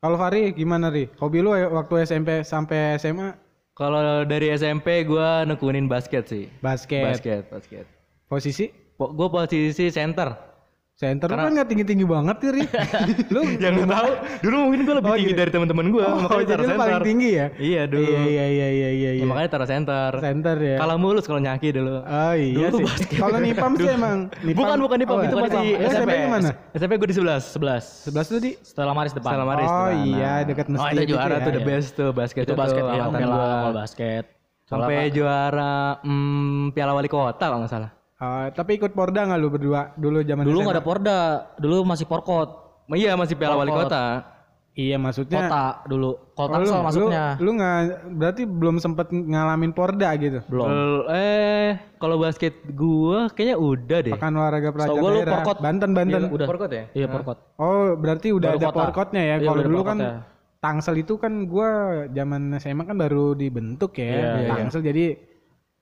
Kalau 0.00 0.16
Fari 0.16 0.56
gimana 0.56 0.88
Ri? 0.88 1.12
Hobi 1.20 1.44
lu 1.44 1.52
ya 1.52 1.68
waktu 1.68 2.08
SMP 2.08 2.40
sampai 2.40 2.96
SMA 2.96 3.36
Kalau 3.76 4.24
dari 4.24 4.48
SMP 4.56 5.04
gua 5.04 5.44
nekunin 5.44 5.84
basket 5.84 6.24
sih. 6.24 6.48
basket. 6.64 7.04
Basket, 7.04 7.42
basket. 7.52 7.84
Posisi? 8.24 8.72
Gue 8.96 9.28
posisi 9.28 9.92
center. 9.92 10.55
Center 10.96 11.28
lu 11.28 11.36
kan 11.36 11.52
nggak 11.52 11.68
tinggi-tinggi 11.68 12.08
banget 12.08 12.36
sih, 12.40 12.50
Ri. 12.56 12.62
lu 13.36 13.40
Yang 13.60 13.84
nggak 13.84 13.90
tahu, 13.92 14.10
dulu 14.40 14.56
mungkin 14.64 14.80
gue 14.80 14.94
lebih 14.96 15.12
tinggi 15.12 15.34
dari 15.36 15.50
teman-teman 15.52 15.86
gue, 15.92 16.00
oh, 16.00 16.16
makanya 16.24 16.46
taruh 16.56 16.64
center. 16.64 16.80
paling 16.80 17.00
tinggi 17.04 17.28
ya? 17.36 17.46
Iya 17.60 17.82
dulu. 17.84 18.08
Iya 18.08 18.16
iya 18.24 18.46
iya 18.48 18.48
iya 18.48 18.68
iya. 18.72 18.90
Ya, 18.96 19.10
iya. 19.20 19.24
makanya 19.28 19.48
taruh 19.52 19.68
center. 19.68 20.10
Center 20.24 20.56
ya. 20.56 20.76
Kalah 20.80 20.96
mulus 20.96 21.28
kalau 21.28 21.40
nyaki 21.44 21.68
dulu. 21.76 22.00
Oh 22.00 22.32
iya 22.32 22.72
Dulu 22.72 22.88
sih. 22.96 23.12
Kalau 23.12 23.36
Nipam 23.44 23.72
sih 23.76 23.92
emang 23.92 24.32
Nipam. 24.40 24.56
Bukan 24.56 24.76
bukan 24.80 24.96
di 24.96 25.04
Oh, 25.06 25.20
itu 25.20 25.36
ya. 25.36 25.42
masih 25.44 25.68
Ya, 25.68 25.88
SMP 25.92 26.10
di 26.16 26.30
mana? 26.32 26.50
SMP 26.72 26.92
gue 26.96 27.08
di 27.12 27.16
11. 27.20 27.44
11. 27.44 28.08
11 28.16 28.32
tuh 28.32 28.40
di 28.40 28.50
Stella 28.64 28.92
Maris 28.96 29.12
depan. 29.12 29.30
Stella 29.36 29.44
Maris. 29.44 29.68
Oh 29.68 29.76
depan. 29.92 30.00
iya 30.08 30.32
dekat 30.48 30.66
Oh 30.66 30.72
masjid. 30.80 30.96
itu 30.96 31.02
gitu 31.04 31.12
juara 31.12 31.36
ya. 31.36 31.44
tuh 31.44 31.52
the 31.52 31.62
best 31.62 31.88
tuh 31.92 32.10
basket 32.10 32.42
itu 32.48 32.54
basket 32.56 32.80
ya, 32.80 32.88
angkatan 33.04 33.20
oke 33.20 33.36
lah 33.36 33.52
kalau 33.60 33.74
basket. 33.76 34.24
Sampai 34.64 34.96
juara 35.12 36.00
hmm, 36.00 36.72
Piala 36.72 36.96
Wali 36.96 37.12
Kota 37.12 37.44
kalau 37.52 37.60
nggak 37.60 37.70
salah. 37.70 37.90
Oh, 38.16 38.48
tapi 38.48 38.80
ikut 38.80 38.96
Porda 38.96 39.28
nggak 39.28 39.36
lu 39.36 39.52
berdua 39.52 39.92
dulu 39.92 40.24
zaman 40.24 40.48
Dulu 40.48 40.58
nggak 40.58 40.74
ada 40.74 40.84
Porda, 40.84 41.18
dulu 41.60 41.84
masih 41.84 42.08
Porkot. 42.08 42.48
Iya 42.88 43.12
masih 43.12 43.36
Piala 43.36 43.60
Wali. 43.60 43.68
Kota. 43.68 44.32
Iya 44.72 44.96
maksudnya. 44.96 45.48
Kota 45.48 45.64
dulu. 45.84 46.10
Kalau 46.32 46.46
Oh, 46.46 46.52
Tangsel 46.52 46.72
lu, 46.72 46.84
masuknya. 46.84 47.24
Lu, 47.36 47.44
lu 47.44 47.50
nggak 47.56 47.76
berarti 48.12 48.42
belum 48.44 48.76
sempet 48.76 49.08
ngalamin 49.08 49.72
Porda 49.72 50.12
gitu. 50.16 50.40
Belum. 50.48 50.64
Bel- 50.64 51.06
Eh 51.10 51.70
kalau 51.96 52.16
basket 52.16 52.56
gua 52.72 53.28
kayaknya 53.28 53.56
udah 53.56 53.98
deh. 54.00 54.12
Pekan 54.12 54.32
olahraga 54.32 54.68
pelajar 54.70 54.92
Setahu 54.92 55.00
gua 55.00 55.10
lu 55.10 55.18
daerah. 55.18 55.32
Porkot. 55.34 55.56
Banten 55.60 55.90
Banten. 55.92 56.22
Udah. 56.28 56.46
Porkot 56.46 56.70
ya? 56.70 56.84
Iya, 56.92 57.06
Porkot. 57.08 57.38
Oh, 57.56 57.96
berarti 57.96 58.28
udah 58.32 58.48
Baru 58.52 58.58
ada 58.58 58.68
kota. 58.68 58.80
porkotnya 58.80 59.22
ya. 59.22 59.36
Iya, 59.36 59.44
Kalau 59.44 59.62
dulu 59.62 59.80
kan 59.82 59.98
porkotnya. 60.00 60.12
Tangsel 60.56 60.94
itu 60.96 61.14
kan 61.16 61.32
gua 61.44 61.68
zaman 62.08 62.42
SMA 62.56 62.84
kan 62.84 62.96
baru 62.96 63.32
dibentuk 63.32 63.92
ya. 63.96 64.08
Iya, 64.08 64.28
iya, 64.38 64.48
Tangsel 64.54 64.80
jadi 64.80 65.04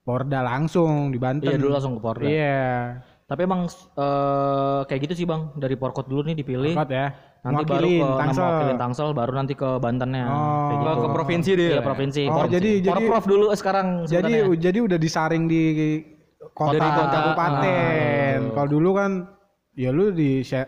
Porda 0.05 0.39
langsung 0.39 1.09
di 1.09 1.17
Banten. 1.17 1.49
Iya, 1.49 1.57
dulu 1.57 1.71
langsung 1.73 1.97
ke 1.97 2.01
Porda. 2.01 2.29
Iya. 2.29 3.01
Tapi 3.25 3.41
emang 3.41 3.65
eh, 3.65 4.79
kayak 4.85 5.01
gitu 5.01 5.13
sih 5.17 5.25
bang, 5.25 5.49
dari 5.57 5.73
Porkot 5.73 6.05
dulu 6.05 6.29
nih 6.29 6.37
dipilih, 6.37 6.77
Porkot 6.77 6.93
ya. 6.93 7.09
nanti 7.41 7.65
Mewakilin 7.65 7.73
baru 7.73 7.89
ke 7.89 8.21
Tangsel. 8.21 8.41
mewakilin 8.45 8.77
Tangsel, 8.77 9.07
baru 9.11 9.31
nanti 9.33 9.53
ke 9.53 9.69
Bantennya. 9.81 10.25
Oh. 10.29 10.37
kayak 10.69 10.77
gitu. 10.77 10.93
ke 10.93 11.09
provinsi 11.09 11.49
deh. 11.51 11.69
Iya 11.73 11.81
provinsi. 11.81 12.21
Oh, 12.29 12.33
Por- 12.37 12.53
jadi- 12.53 12.77
jadi- 12.79 12.89
Porprov 12.93 13.25
dulu 13.25 13.45
sekarang 13.51 13.87
Jadi 14.05 14.13
sebenarnya. 14.29 14.61
jadi 14.61 14.77
udah 14.85 14.97
disaring 15.01 15.43
di 15.49 15.61
kota, 16.53 16.77
Dari 16.77 16.85
kota. 16.87 17.09
kabupaten. 17.11 18.37
Ah. 18.45 18.53
Kalau 18.53 18.69
dulu 18.69 18.89
kan 18.93 19.11
ya 19.73 19.89
lu 19.89 20.13
di 20.13 20.45
eh, 20.45 20.67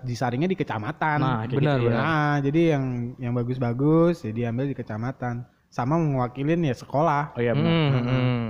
disaringnya 0.00 0.48
di 0.48 0.56
kecamatan. 0.56 1.18
Nah, 1.20 1.44
Benar, 1.46 1.76
gitu 1.76 1.84
benar. 1.86 2.00
Nah, 2.00 2.34
jadi 2.40 2.60
yang 2.74 2.84
yang 3.20 3.32
bagus-bagus 3.36 4.24
ya 4.24 4.32
diambil 4.32 4.72
di 4.72 4.74
kecamatan. 4.74 5.44
Sama 5.68 5.94
mewakilin 5.94 6.64
ya 6.64 6.74
sekolah. 6.74 7.36
Oh 7.36 7.38
iya 7.38 7.52
benar. 7.52 7.70
Hmm, 7.70 8.02
hmm. 8.02 8.48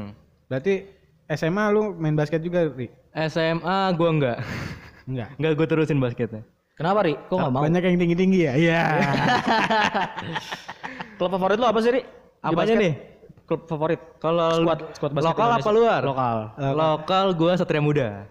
Berarti 0.50 0.82
SMA 1.30 1.64
lu 1.70 1.94
main 1.94 2.18
basket 2.18 2.42
juga, 2.42 2.66
Ri? 2.66 2.90
SMA 3.30 3.94
gua 3.94 4.08
enggak. 4.10 4.38
Enggak. 5.06 5.28
enggak 5.38 5.52
gua 5.54 5.66
terusin 5.70 6.02
basketnya. 6.02 6.42
Kenapa 6.74 7.06
Ri? 7.06 7.14
Kok 7.14 7.36
nggak 7.38 7.52
mau? 7.54 7.62
Banyak 7.62 7.82
yang 7.86 7.98
tinggi-tinggi 8.02 8.38
ya? 8.50 8.52
Iya. 8.58 8.80
Klub 11.22 11.30
favorit 11.30 11.58
lu 11.60 11.66
apa 11.70 11.78
sih 11.78 11.90
Ri? 11.94 12.02
Di 12.02 12.50
Apanya 12.50 12.74
nih? 12.82 12.92
Klub 13.46 13.62
favorit? 13.70 14.00
Kalau 14.18 14.66
Squad, 14.66 14.80
squad 14.98 15.10
basket 15.14 15.28
lokal 15.30 15.46
Indonesia. 15.46 15.62
apa 15.62 15.70
luar? 15.70 16.00
Lokal. 16.02 16.36
Lokal 16.74 17.26
gua 17.38 17.52
Satria 17.54 17.82
Muda. 17.84 18.26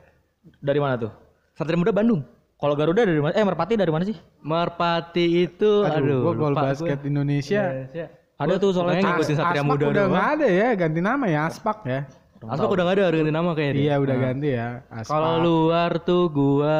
Dari 0.60 0.80
mana 0.84 1.00
tuh? 1.00 1.12
Satria 1.56 1.80
Muda 1.80 1.96
Bandung. 1.96 2.20
Kalau 2.60 2.76
Garuda 2.76 3.08
dari 3.08 3.24
mana? 3.24 3.32
Eh 3.32 3.46
Merpati 3.48 3.80
dari 3.80 3.88
mana 3.88 4.04
sih? 4.04 4.20
Merpati 4.44 5.48
itu 5.48 5.88
Aduh, 5.88 5.96
aduh, 5.96 6.20
gua 6.36 6.52
lupa 6.52 6.76
basket 6.76 7.00
gua. 7.00 7.08
Indonesia 7.08 7.88
Iya. 7.96 8.12
Ada 8.40 8.56
tuh 8.56 8.72
soalnya 8.72 9.04
ngikutin 9.04 9.36
Satria 9.36 9.60
Aspak 9.60 9.68
Muda 9.68 9.86
udah 9.92 10.06
nggak 10.08 10.28
ada 10.40 10.48
ya, 10.48 10.70
ganti 10.80 11.00
nama 11.04 11.26
ya 11.28 11.42
Aspak 11.52 11.78
ya. 11.84 12.08
Aspak 12.40 12.72
udah 12.72 12.84
nggak 12.88 12.96
ada 12.96 13.06
ganti 13.12 13.34
nama 13.36 13.52
kayaknya. 13.52 13.82
Iya 13.84 13.96
udah 14.00 14.16
ganti 14.16 14.50
ya. 14.56 14.68
Aspak. 14.88 15.12
Kalau 15.12 15.34
luar 15.44 15.92
tuh 16.08 16.24
gua 16.32 16.80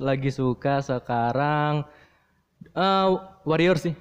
lagi 0.00 0.32
suka 0.32 0.80
sekarang 0.80 1.84
eh 2.72 3.04
Warriors 3.44 3.84
sih. 3.84 3.94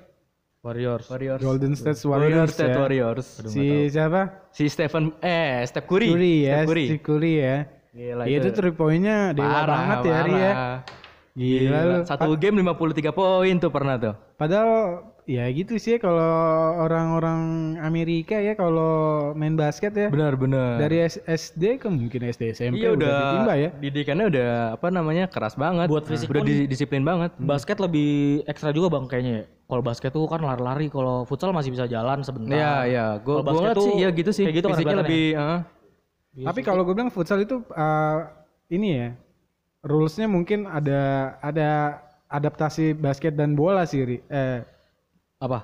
Warriors. 0.63 1.11
Warriors. 1.11 1.43
Golden 1.43 1.75
State 1.75 1.99
Warriors 2.07 2.47
Warriors, 2.47 2.51
State 2.55 2.71
ya. 2.71 2.79
Warriors. 2.79 3.27
Si 3.51 3.91
siapa? 3.91 4.47
Si 4.55 4.63
Stephen 4.71 5.11
eh 5.19 5.59
Steph 5.67 5.91
Curry. 5.91 6.07
Curry 6.07 6.35
ya, 6.47 6.63
Steph 6.63 6.67
Curry. 6.71 6.85
si 6.87 6.97
Curry 7.03 7.33
ya. 7.35 7.57
Gila 7.93 8.23
Iya 8.25 8.37
itu 8.41 8.49
three 8.57 8.73
point-nya 8.73 9.37
dewa 9.37 9.53
Parah, 9.53 9.67
banget 9.69 9.97
ya 10.01 10.09
ya. 10.09 10.17
parah. 10.23 10.77
Gila 11.35 11.79
lu. 11.83 11.97
Satu 12.07 12.29
game 12.39 12.63
53 12.63 13.11
poin 13.11 13.55
tuh 13.59 13.69
pernah 13.75 13.95
tuh. 13.99 14.15
Padahal 14.39 15.03
ya 15.25 15.47
gitu 15.49 15.75
sih 15.75 15.95
kalau 15.95 16.35
orang-orang 16.77 17.41
Amerika 17.79 18.35
ya 18.35 18.53
kalau 18.53 19.31
main 19.33 19.55
basket 19.55 19.91
ya. 19.91 20.07
Benar 20.07 20.35
benar. 20.35 20.75
Dari 20.77 20.99
S- 21.01 21.23
SD 21.23 21.79
ke 21.79 21.87
mungkin 21.87 22.19
SD 22.25 22.51
SMP 22.51 22.77
iya 22.77 22.91
udah, 22.91 23.07
udah 23.07 23.19
ditimba 23.23 23.53
ya. 23.55 23.69
didikannya 23.73 24.25
udah 24.27 24.49
apa 24.75 24.87
namanya 24.89 25.25
keras 25.25 25.55
banget. 25.55 25.87
Buat 25.87 26.05
fisik 26.05 26.27
udah 26.27 26.43
di- 26.43 26.67
disiplin 26.67 27.01
banget. 27.01 27.31
Basket 27.37 27.79
lebih 27.79 28.09
ekstra 28.45 28.69
juga 28.69 28.91
bang 28.91 29.05
kayaknya. 29.07 29.33
ya. 29.33 29.43
Kalau 29.63 29.81
basket 29.81 30.11
tuh 30.11 30.27
kan 30.27 30.39
lari-lari, 30.39 30.87
kalau 30.87 31.23
futsal 31.23 31.49
masih 31.49 31.71
bisa 31.71 31.87
jalan 31.87 32.19
sebentar. 32.21 32.53
Iya 32.53 32.73
iya, 32.85 33.05
gua 33.17 33.39
Kalau 33.39 33.43
gua 33.43 33.47
basket 33.47 33.63
ngeliat 33.63 33.77
tuh 33.77 33.85
sih 33.85 33.95
ya 33.97 34.09
gitu 34.11 34.31
sih. 34.31 34.45
kayak 34.45 34.55
gitu 34.55 34.67
kan 34.67 34.75
Fisiknya 34.75 34.99
lebih 35.01 35.23
heeh. 35.33 35.59
Tapi 36.33 36.59
kalau 36.61 36.81
gue 36.81 36.93
bilang 36.93 37.13
futsal 37.13 37.39
itu 37.39 37.61
eh, 37.69 38.17
ini 38.69 38.89
ya 38.91 39.09
rulesnya 39.79 40.25
mungkin 40.25 40.65
ada 40.65 41.01
ada 41.39 41.69
adaptasi 42.25 42.91
basket 42.91 43.37
dan 43.37 43.53
bola 43.53 43.85
sih 43.85 44.01
Ri. 44.01 44.17
Eh, 44.25 44.65
Apa? 45.43 45.59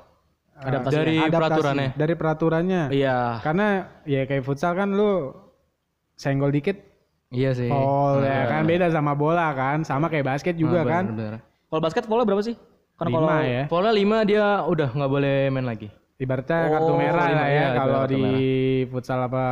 eh, 0.60 0.68
Adaptasi. 0.68 0.96
Dari 0.98 1.16
peraturannya. 1.26 1.90
Dari 1.96 2.14
peraturannya. 2.14 2.82
Iya. 2.92 3.40
Karena 3.40 3.68
ya 4.04 4.28
kayak 4.28 4.44
futsal 4.44 4.76
kan 4.76 4.92
lu 4.92 5.32
senggol 6.14 6.52
dikit 6.52 6.76
Iya 7.30 7.54
sih. 7.54 7.70
foul 7.70 8.26
ya 8.26 8.44
kan 8.46 8.66
beda 8.66 8.90
sama 8.90 9.14
bola 9.14 9.54
kan, 9.54 9.82
sama 9.82 10.10
kayak 10.10 10.26
basket 10.28 10.58
juga 10.58 10.82
Ah, 10.82 10.84
benar, 10.84 10.92
kan. 10.92 11.04
benar. 11.14 11.34
Kalau 11.70 11.80
basket 11.80 12.04
pola 12.04 12.26
berapa 12.26 12.42
sih? 12.42 12.58
Karena 12.98 13.12
kalau 13.14 13.28
Lima 13.30 13.38
ya. 13.40 13.64
Pola 13.70 13.90
5 13.94 14.20
dia 14.26 14.46
udah 14.66 14.90
nggak 14.92 15.08
boleh 15.10 15.36
main 15.48 15.64
lagi. 15.64 15.88
Ibaratnya 16.20 16.60
kartu 16.68 16.92
Oh, 16.92 16.98
merah 17.00 17.16
lima, 17.24 17.38
lah 17.38 17.48
ya 17.48 17.56
iya, 17.56 17.68
kalau 17.72 18.00
kartu 18.04 18.12
di 18.12 18.24
futsal 18.92 19.20
apa 19.24 19.44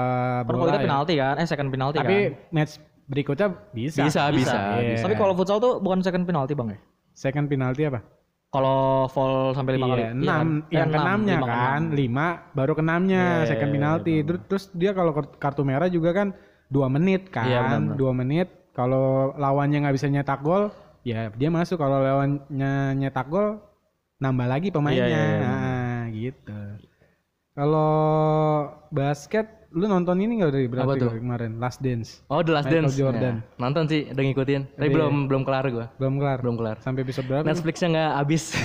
bola. 0.43 0.75
ya. 0.75 0.83
penalti 0.83 1.13
kan, 1.15 1.35
eh 1.37 1.47
second 1.47 1.69
penalti 1.71 1.95
Tapi 1.95 2.15
kan. 2.27 2.33
match 2.51 2.73
berikutnya 3.07 3.47
bisa. 3.71 4.03
Bisa, 4.03 4.21
bisa. 4.35 4.57
Iya. 4.75 4.99
Tapi 4.99 5.15
kalau 5.15 5.31
futsal 5.31 5.63
tuh 5.63 5.79
bukan 5.79 6.03
second 6.03 6.27
penalti 6.27 6.51
bang 6.51 6.75
ya? 6.75 6.79
Second 7.15 7.47
penalti 7.47 7.87
apa? 7.87 8.03
Kalau 8.47 9.11
fall 9.11 9.51
sampai 9.51 9.75
lima 9.75 9.87
kali. 9.91 10.01
Iya, 10.01 10.07
Iya 10.07 10.15
enam, 10.15 10.39
kan? 10.39 10.47
Eh, 10.71 10.75
yang 10.79 10.87
enam, 10.87 10.95
keenamnya 10.95 11.37
kan, 11.43 11.81
enam. 11.83 11.95
lima 11.99 12.27
baru 12.55 12.71
keenamnya 12.73 13.23
Iya, 13.43 13.47
second 13.51 13.69
iya, 13.69 13.75
penalti. 13.75 14.15
Terus, 14.23 14.41
terus 14.47 14.63
dia 14.71 14.91
kalau 14.95 15.11
kart- 15.11 15.35
kartu 15.35 15.61
merah 15.67 15.91
juga 15.91 16.15
kan 16.15 16.31
dua 16.71 16.87
menit 16.87 17.27
kan, 17.27 17.43
Iya, 17.43 17.59
benar-benar. 17.67 17.95
dua 17.99 18.11
menit. 18.15 18.47
Kalau 18.71 19.35
lawannya 19.35 19.83
nggak 19.83 19.95
bisa 19.99 20.07
nyetak 20.07 20.39
gol, 20.39 20.71
ya 21.03 21.27
dia 21.35 21.49
masuk. 21.51 21.75
Kalau 21.75 21.99
lawannya 21.99 22.73
nyetak 22.95 23.27
gol, 23.27 23.59
nambah 24.17 24.47
lagi 24.47 24.71
pemainnya. 24.71 25.03
Iya, 25.03 25.11
iya, 25.11 25.27
iya, 25.27 25.39
Nah, 25.43 26.01
gitu. 26.15 26.59
Kalau 27.51 27.91
basket, 28.93 29.66
lu 29.77 29.85
nonton 29.85 30.17
ini 30.17 30.41
nggak 30.41 30.49
dari 30.49 30.65
berarti 30.65 30.97
tuh? 30.97 31.11
kemarin 31.13 31.51
Last 31.57 31.79
Dance? 31.79 32.25
Oh, 32.25 32.41
The 32.41 32.51
Last 32.51 32.65
Michael 32.65 32.83
Dance. 32.83 32.97
Jordan. 32.97 33.35
Ya, 33.37 33.53
nonton 33.55 33.83
sih, 33.85 34.01
udah 34.09 34.23
ngikutin. 34.25 34.61
Tapi 34.73 34.89
belum 34.89 35.13
belum 35.29 35.41
kelar 35.45 35.65
gua. 35.69 35.85
Belum 35.95 36.17
kelar. 36.17 36.37
Belum 36.41 36.55
kelar. 36.57 36.75
Sampai 36.81 37.05
episode 37.05 37.25
berapa? 37.25 37.45
Netflixnya 37.45 37.87
nggak 37.87 38.11
habis. 38.17 38.43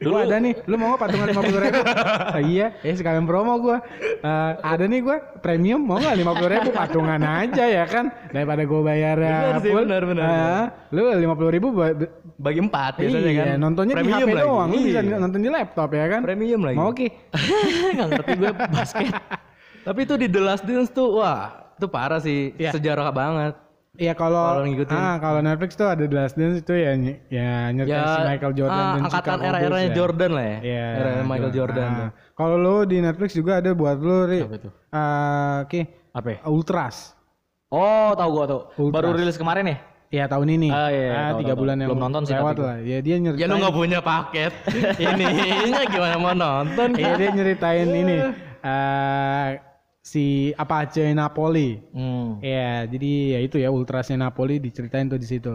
Dulu 0.00 0.16
ada 0.16 0.40
nih, 0.40 0.56
lu 0.64 0.80
mau 0.80 0.96
nggak 0.96 1.02
patungan 1.02 1.26
lima 1.28 1.42
puluh 1.44 1.60
ribu? 1.60 1.80
Ah, 2.30 2.40
iya, 2.40 2.72
eh 2.80 2.96
sekalian 2.96 3.28
promo 3.28 3.52
gua. 3.60 3.84
Eh, 4.00 4.52
ada 4.56 4.88
nih 4.88 5.04
gua 5.04 5.20
premium 5.44 5.76
mau 5.76 6.00
nggak 6.00 6.16
lima 6.16 6.32
puluh 6.32 6.48
ribu 6.48 6.72
patungan 6.72 7.20
aja 7.20 7.64
ya 7.68 7.84
kan 7.84 8.08
daripada 8.32 8.64
gua 8.64 8.80
bayar 8.80 9.20
Benar 9.20 9.60
sih, 9.60 9.68
full. 9.68 9.84
benar, 9.84 10.02
benar, 10.08 10.24
Ah, 10.24 10.64
lu 10.88 11.04
lima 11.12 11.34
puluh 11.36 11.52
ribu 11.52 11.68
Bagi 12.40 12.60
empat 12.64 12.96
biasanya 12.96 13.28
iya, 13.28 13.44
kan. 13.44 13.60
nontonnya 13.60 13.92
di 13.92 13.98
Premium 14.00 14.16
HP 14.16 14.30
lagi. 14.32 14.46
doang, 14.48 14.68
lu 14.72 14.78
bisa 14.80 15.00
Iya. 15.04 15.16
nonton 15.20 15.40
di 15.44 15.50
laptop 15.52 15.90
ya 15.92 16.04
kan? 16.08 16.20
Premium 16.24 16.60
lagi. 16.64 16.76
Mau 16.80 16.88
oke. 16.88 17.06
Nggak 17.92 18.06
ngerti 18.08 18.32
gue 18.40 18.50
basket. 18.72 19.12
Tapi 19.80 19.98
itu 20.02 20.14
di 20.14 20.26
The 20.26 20.40
Last 20.40 20.62
Dance 20.62 20.90
tuh 20.90 21.16
wah, 21.16 21.72
itu 21.74 21.86
parah 21.86 22.20
sih. 22.20 22.52
Iya. 22.54 22.70
Sejarah 22.70 23.10
banget. 23.10 23.54
Iya 23.92 24.14
kalau 24.14 24.64
ah 24.88 25.18
kalau 25.18 25.40
Netflix 25.42 25.74
tuh 25.74 25.84
ada 25.84 26.00
The 26.00 26.14
Last 26.14 26.32
Dance 26.32 26.56
itu 26.58 26.72
ya 26.72 26.94
ya 27.26 27.68
nyeritain 27.68 28.00
Ya, 28.00 28.16
si 28.16 28.20
Michael 28.24 28.54
Jordan 28.54 28.78
ah, 28.78 28.92
dan 28.94 29.02
angkatan 29.02 29.38
era-eranya 29.42 29.90
ya. 29.90 29.96
Jordan 29.96 30.30
lah 30.32 30.46
ya. 30.46 30.58
Iya. 30.62 30.86
Era 30.94 31.10
Michael 31.22 31.52
Jordan 31.52 31.84
Ah. 31.84 31.96
tuh. 31.98 32.08
Kalau 32.32 32.56
lu 32.56 32.76
di 32.84 32.96
Netflix 32.98 33.30
juga 33.34 33.52
ada 33.58 33.70
buat 33.72 33.98
lu, 33.98 34.18
Ri. 34.24 34.40
Apa 34.40 34.54
itu? 34.56 34.70
Ah, 34.88 35.66
Oke. 35.66 35.80
Apa? 36.10 36.28
ya? 36.30 36.38
Ultras. 36.46 37.12
Oh, 37.68 38.14
tahu 38.14 38.30
gua 38.32 38.44
tuh. 38.46 38.62
Ultras. 38.78 38.94
Baru 38.94 39.08
rilis 39.12 39.36
kemarin 39.36 39.64
ya? 39.66 39.76
Iya 40.10 40.24
tahun 40.26 40.48
ini. 40.50 40.68
Ah, 40.70 40.88
iya, 40.88 41.00
iya, 41.00 41.10
Ah, 41.12 41.28
tahu, 41.30 41.38
bulan 41.54 41.74
tahu. 41.74 41.82
yang 41.82 41.90
Belum 41.92 42.02
nonton 42.02 42.22
sih 42.24 42.34
lewat 42.34 42.56
lah. 42.58 42.76
Ya 42.82 42.98
dia 42.98 43.16
nyeritain. 43.18 43.42
Ya 43.42 43.46
lu 43.46 43.56
nggak 43.58 43.76
punya 43.76 43.98
paket. 44.00 44.52
Ininya 45.02 45.82
gimana 45.84 46.16
mau 46.16 46.32
nonton? 46.32 46.88
Iya 46.94 47.12
dia 47.14 47.28
nyeritain 47.30 47.88
ini. 47.90 48.16
eh 48.64 49.48
si 50.00 50.50
Apache 50.56 51.12
Napoli. 51.12 51.76
Hmm. 51.92 52.40
Iya, 52.40 52.88
jadi 52.88 53.12
ya 53.36 53.38
itu 53.44 53.56
ya 53.60 53.68
ultrasnya 53.68 54.16
Napoli 54.16 54.56
diceritain 54.58 55.08
tuh 55.08 55.20
di 55.20 55.28
situ. 55.28 55.54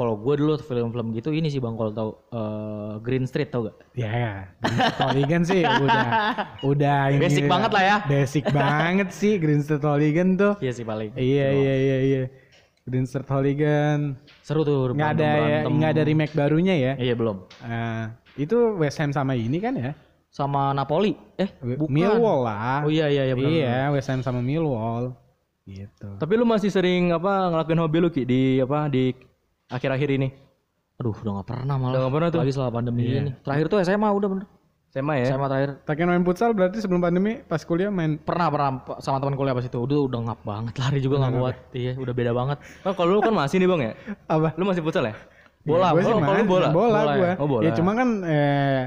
Kalau 0.00 0.16
gue 0.16 0.34
dulu 0.40 0.56
film-film 0.56 1.12
gitu 1.12 1.28
ini 1.28 1.52
sih 1.52 1.60
bang 1.60 1.76
kalau 1.76 1.92
tahu 1.92 2.10
eh, 2.32 2.92
Green 3.04 3.28
Street 3.28 3.52
tau 3.52 3.68
gak? 3.68 3.76
Ya 3.92 4.08
ya. 4.08 4.32
Hooligan 4.96 5.44
sih 5.44 5.60
udah 5.60 6.08
udah 6.64 7.00
ini 7.12 7.20
Basic 7.20 7.44
banget 7.44 7.70
lah 7.76 7.84
ya. 7.84 7.96
Basic 8.08 8.44
banget 8.48 9.12
sih 9.12 9.36
Green 9.36 9.60
State 9.60 9.84
Hooligan 9.84 10.40
tuh. 10.40 10.56
Iya 10.64 10.72
sih 10.72 10.88
paling. 10.88 11.12
Iya 11.20 11.48
iya 11.52 11.74
iya 11.76 11.98
iya. 12.00 12.22
Green 12.88 13.04
Shirt 13.04 13.28
Hooligan. 13.28 14.16
Seru 14.40 14.64
tuh. 14.64 14.96
Nggak 14.96 15.20
ada 15.20 15.30
ya, 15.36 15.58
nggak 15.68 15.90
ada 16.00 16.02
remake 16.02 16.32
barunya 16.32 16.74
ya. 16.80 16.92
Iya 16.96 17.14
belum. 17.14 17.44
Nah, 17.60 18.16
itu 18.40 18.56
West 18.80 18.96
Ham 19.04 19.12
sama 19.12 19.36
ini 19.36 19.60
kan 19.60 19.76
ya? 19.76 19.92
Sama 20.30 20.70
Napoli. 20.70 21.18
Eh, 21.34 21.50
bukan. 21.74 21.90
Millwall 21.90 22.46
lah. 22.46 22.86
Oh 22.86 22.90
iya 22.90 23.10
iya 23.10 23.26
iya 23.26 23.34
benar. 23.34 23.50
Iya, 23.50 23.78
West 23.90 24.08
Ham 24.08 24.22
sama 24.22 24.38
Millwall. 24.38 25.10
Gitu. 25.66 26.08
Tapi 26.18 26.32
lu 26.38 26.46
masih 26.46 26.70
sering 26.70 27.10
apa 27.10 27.50
ngelakuin 27.50 27.80
hobi 27.82 27.98
lu 27.98 28.08
Ki 28.10 28.22
di 28.22 28.62
apa 28.62 28.86
di 28.86 29.10
akhir-akhir 29.66 30.08
ini? 30.14 30.28
Aduh, 31.02 31.14
udah 31.16 31.42
gak 31.42 31.48
pernah 31.50 31.74
malah. 31.80 31.92
Udah 31.96 32.00
nggak 32.06 32.14
pernah 32.14 32.28
tuh? 32.30 32.40
Lagi 32.44 32.52
setelah 32.54 32.72
pandemi 32.74 33.02
ini. 33.08 33.30
Terakhir 33.42 33.66
tuh 33.66 33.78
SMA 33.82 34.08
udah 34.10 34.28
bener. 34.30 34.46
SMA 34.90 35.14
ya? 35.22 35.26
SMA 35.34 35.46
terakhir. 35.46 35.70
Terakhir 35.86 36.04
main 36.10 36.24
futsal 36.26 36.50
berarti 36.50 36.78
sebelum 36.82 37.00
pandemi 37.00 37.32
pas 37.46 37.62
kuliah 37.62 37.94
main 37.94 38.18
Pernah 38.18 38.50
pernah 38.50 38.70
sama 38.98 39.22
teman 39.22 39.34
kuliah 39.38 39.54
pas 39.54 39.62
itu. 39.66 39.78
Udah 39.78 39.98
udah 40.10 40.20
ngap 40.30 40.40
banget 40.42 40.74
lari 40.78 40.98
juga 40.98 41.16
nggak 41.22 41.32
kuat. 41.38 41.56
Iya, 41.74 41.92
udah 41.98 42.14
beda 42.14 42.32
banget. 42.34 42.58
Oh, 42.82 42.94
kalau 42.94 43.18
lu 43.18 43.20
kan 43.22 43.34
masih 43.34 43.62
nih 43.62 43.68
Bang 43.70 43.80
ya? 43.82 43.92
apa? 44.26 44.48
Lu 44.58 44.62
masih 44.66 44.82
futsal 44.82 45.06
ya? 45.06 45.14
Bola, 45.60 45.92
Gua 45.92 46.00
sih 46.02 46.08
oh, 46.10 46.18
kalau 46.18 46.24
main, 46.24 46.42
lu 46.42 46.48
bola? 46.48 46.68
main 46.68 46.74
bola, 46.74 46.90
Bola 46.98 47.00
gua. 47.16 47.26
ya? 47.28 47.34
Oh, 47.38 47.46
bola. 47.46 47.62
Ya 47.64 47.70
cuma 47.76 47.90
kan 47.94 48.08
eh 48.26 48.82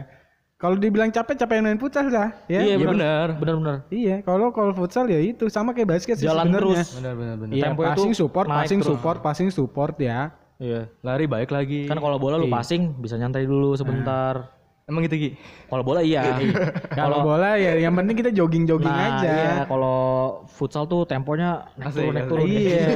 kalau 0.64 0.80
dibilang 0.80 1.12
capek 1.12 1.36
capek 1.36 1.60
main 1.60 1.76
futsal 1.76 2.08
lah, 2.08 2.32
ya. 2.48 2.64
Iya 2.64 2.80
benar. 2.80 3.36
Bener 3.36 3.56
bener. 3.60 3.76
Iya, 3.92 4.24
kalau 4.24 4.56
kalau 4.56 4.72
futsal 4.72 5.12
ya 5.12 5.20
itu 5.20 5.52
sama 5.52 5.76
kayak 5.76 5.92
basket 5.92 6.16
sih 6.16 6.24
Jalan 6.24 6.48
sebenarnya. 6.48 6.80
terus. 6.80 6.88
Benar 6.96 7.14
benar 7.20 7.36
benar. 7.36 7.52
Iya, 7.52 7.64
Tempo 7.68 7.82
itu 7.84 7.92
passing 7.92 8.14
support, 8.16 8.46
naik 8.48 8.56
passing 8.64 8.80
terus. 8.80 8.88
support, 8.88 9.18
passing 9.20 9.50
support 9.52 9.96
ya. 10.00 10.32
Iya. 10.58 10.88
Lari 11.04 11.28
baik 11.28 11.52
lagi. 11.52 11.84
Kan 11.86 12.00
kalau 12.00 12.16
bola 12.16 12.40
lu 12.40 12.48
passing 12.48 12.96
bisa 12.96 13.20
nyantai 13.20 13.44
dulu 13.44 13.76
sebentar. 13.76 14.56
Emang 14.84 15.04
gitu 15.04 15.16
Ki? 15.16 15.30
Kalau 15.68 15.84
bola 15.84 16.00
iya. 16.00 16.24
Kalau 17.00 17.24
bola 17.24 17.56
ya 17.56 17.80
yang 17.80 17.96
penting 17.96 18.16
kita 18.16 18.32
jogging-jogging 18.32 18.92
Nah, 18.92 19.20
aja. 19.20 19.32
iya, 19.32 19.54
kalau 19.64 20.00
futsal 20.48 20.88
tuh 20.88 21.04
temponya 21.04 21.72
naik 21.76 21.92
turun 21.92 22.12
naik 22.12 22.28
turun. 22.28 22.46
Iya, 22.48 22.88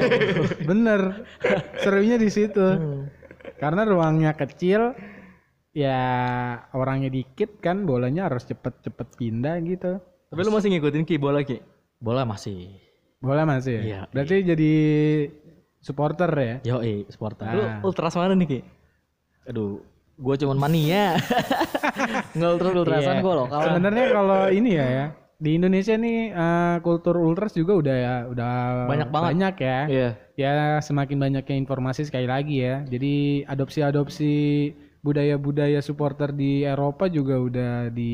bener. 0.63 1.01
Serunya 1.79 2.15
di 2.15 2.27
situ. 2.27 2.59
Hmm. 2.59 3.07
Karena 3.55 3.87
ruangnya 3.87 4.35
kecil, 4.35 4.99
ya 5.77 6.01
orangnya 6.73 7.13
dikit 7.13 7.61
kan, 7.61 7.85
bolanya 7.85 8.25
harus 8.25 8.41
cepet-cepet 8.43 9.07
pindah 9.13 9.61
gitu. 9.61 10.01
Tapi 10.27 10.39
lu 10.41 10.49
masih 10.49 10.73
ngikutin 10.73 11.05
Ki 11.05 11.21
bola 11.21 11.45
Ki? 11.45 11.61
Bola 12.01 12.25
masih. 12.25 12.73
Bola 13.21 13.45
masih 13.45 13.77
ya? 13.77 13.81
Iya, 13.85 13.99
Berarti 14.09 14.35
jadi 14.41 14.73
supporter 15.77 16.29
ya? 16.33 16.55
Yo, 16.65 16.77
eh, 16.81 17.05
supporter. 17.07 17.45
Lu 17.47 17.63
ultras 17.85 18.13
mana 18.13 18.33
nih 18.33 18.47
Ki? 18.47 18.59
Aduh, 19.45 19.79
gue 20.17 20.35
cuman 20.37 20.57
mania. 20.59 21.15
Nggak 22.35 22.49
ultras 22.53 22.73
ultrasan 22.75 23.15
Iya. 23.17 23.23
gue 23.23 23.33
loh. 23.33 23.47
Kalau 23.47 23.63
Sebenarnya 23.69 24.05
kalau 24.11 24.41
ini 24.49 24.71
ya, 24.73 24.87
ya 24.89 25.05
di 25.37 25.53
Indonesia 25.53 25.93
nih 25.93 26.33
eh, 26.33 26.75
kultur 26.81 27.21
ultras 27.21 27.53
juga 27.53 27.77
udah 27.77 27.95
ya, 27.95 28.15
udah 28.25 28.51
Banyak 28.89 29.09
banget. 29.13 29.27
banyak 29.29 29.55
ya. 29.61 29.79
Iya. 29.85 30.09
Ya 30.33 30.51
semakin 30.81 31.17
banyaknya 31.17 31.55
informasi 31.55 32.05
sekali 32.05 32.25
lagi 32.25 32.61
ya. 32.61 32.81
Jadi 32.83 33.45
adopsi-adopsi 33.45 34.33
budaya-budaya 35.07 35.79
supporter 35.79 36.29
di 36.29 36.61
Eropa 36.61 37.07
juga 37.07 37.39
udah 37.39 37.73
di 37.87 38.13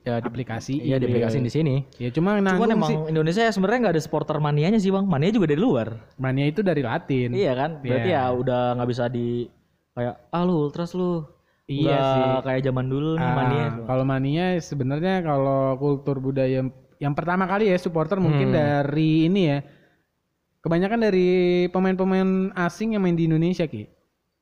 ya 0.00 0.16
aplikasi. 0.16 0.80
Iya, 0.80 0.96
di 0.96 1.04
aplikasi 1.06 1.36
di 1.38 1.52
sini. 1.52 1.84
Ya 2.00 2.08
cuma 2.08 2.40
Cuman 2.40 2.72
emang 2.72 2.88
sih. 2.88 2.96
Indonesia 3.12 3.44
sebenarnya 3.46 3.78
nggak 3.84 3.94
ada 3.94 4.02
supporter 4.02 4.36
manianya 4.40 4.80
sih 4.80 4.88
bang. 4.88 5.04
Mania 5.04 5.28
juga 5.28 5.52
dari 5.52 5.60
luar. 5.60 6.00
Mania 6.16 6.48
itu 6.48 6.64
dari 6.64 6.80
Latin. 6.80 7.36
Iya 7.36 7.52
kan? 7.52 7.70
Berarti 7.84 8.08
Iya. 8.08 8.24
ya 8.24 8.32
udah 8.32 8.62
nggak 8.80 8.88
bisa 8.88 9.04
di 9.06 9.44
kayak 9.92 10.14
ah 10.28 10.42
lu 10.42 10.54
ultras 10.64 10.96
lu. 10.96 11.20
Iya 11.68 11.86
Nggak 11.86 12.02
sih. 12.02 12.44
kayak 12.48 12.62
zaman 12.64 12.86
dulu 12.88 13.10
nih 13.14 13.28
Ah, 13.28 13.36
mania. 13.36 13.66
Kalau 13.84 14.04
mania 14.04 14.46
sebenarnya 14.58 15.14
kalau 15.22 15.76
kultur 15.76 16.16
budaya 16.18 16.64
yang 16.96 17.14
pertama 17.14 17.44
kali 17.44 17.68
ya 17.68 17.76
supporter 17.76 18.16
mungkin 18.18 18.50
Hmm. 18.50 18.56
dari 18.56 19.28
ini 19.28 19.42
ya. 19.46 19.58
Kebanyakan 20.60 21.00
dari 21.00 21.28
pemain-pemain 21.68 22.52
asing 22.54 22.92
yang 22.92 23.00
main 23.00 23.14
di 23.14 23.24
Indonesia 23.24 23.64
Ki. 23.64 23.88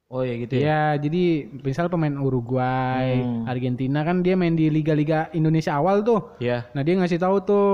Oh 0.08 0.24
iya 0.24 0.40
gitu 0.40 0.56
ya. 0.56 0.62
Ya, 0.64 0.82
jadi 0.96 1.24
misal 1.60 1.92
pemain 1.92 2.16
Uruguay, 2.16 3.20
Hmm. 3.20 3.44
Argentina 3.44 4.00
kan 4.00 4.24
dia 4.24 4.34
main 4.34 4.56
di 4.56 4.72
liga-liga 4.72 5.28
Indonesia 5.30 5.76
awal 5.76 6.00
tuh. 6.00 6.32
Iya. 6.40 6.64
Nah, 6.72 6.80
dia 6.80 6.96
ngasih 6.96 7.20
tahu 7.20 7.36
tuh 7.40 7.68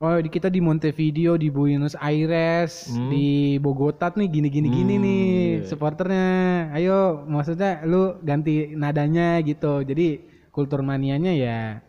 Oh, 0.00 0.16
di 0.16 0.32
kita 0.32 0.48
di 0.48 0.64
Montevideo, 0.64 1.36
di 1.36 1.52
Buenos 1.52 1.92
Aires, 1.92 2.88
Hmm. 2.88 3.12
di 3.12 3.26
Bogota 3.60 4.08
nih 4.08 4.32
gini-gini 4.32 4.72
gini 4.72 4.94
Hmm, 4.96 5.04
nih 5.04 5.28
iya. 5.60 5.68
supporternya. 5.68 6.28
Ayo, 6.72 7.20
maksudnya 7.28 7.84
lu 7.84 8.16
ganti 8.18 8.72
nadanya 8.72 9.44
gitu. 9.44 9.84
Jadi 9.84 10.24
kultur 10.48 10.80
manianya 10.80 11.36
ya 11.36 11.84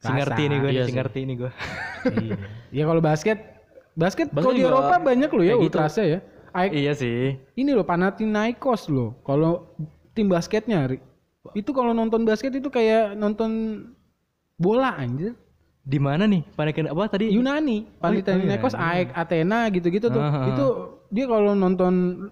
Si 0.00 0.08
ngerti 0.08 0.42
nih 0.48 0.58
gue, 0.58 0.70
Iya 0.72 0.82
si 0.82 0.88
sih. 0.88 0.96
ngerti 0.96 1.20
nih 1.22 1.36
gue. 1.36 1.50
iya. 2.16 2.36
Ya 2.72 2.84
kalau 2.88 2.98
basket, 2.98 3.38
basket, 3.92 4.32
Basket 4.32 4.32
kalau 4.32 4.56
di 4.56 4.64
Eropa 4.64 4.96
banyak 4.96 5.28
loh 5.28 5.44
ya 5.44 5.54
gitu. 5.54 5.68
ultrasnya 5.68 6.04
ya. 6.08 6.18
Ay- 6.52 6.72
iya 6.78 6.92
sih. 6.92 7.40
ini 7.52 7.70
loh 7.72 7.82
Panathinaikos 7.82 8.88
loh. 8.88 9.16
Kalau 9.22 9.72
tim 10.12 10.28
basketnya 10.28 10.84
Ri. 10.86 11.00
itu 11.52 11.74
kalau 11.74 11.90
nonton 11.90 12.22
basket 12.22 12.54
itu 12.54 12.68
kayak 12.68 13.16
nonton 13.16 13.50
bola 14.54 14.94
anjir. 14.94 15.34
Di 15.82 15.98
mana 15.98 16.30
nih? 16.30 16.46
Panikin 16.54 16.86
apa 16.86 17.10
tadi? 17.10 17.34
Yunani, 17.34 17.90
Panathinaikos, 17.98 18.70
AEK, 18.72 19.10
Athena 19.12 19.66
gitu-gitu 19.66 20.06
tuh. 20.06 20.22
Ah. 20.22 20.46
Itu 20.46 20.66
dia 21.10 21.26
kalau 21.26 21.58
nonton 21.58 22.28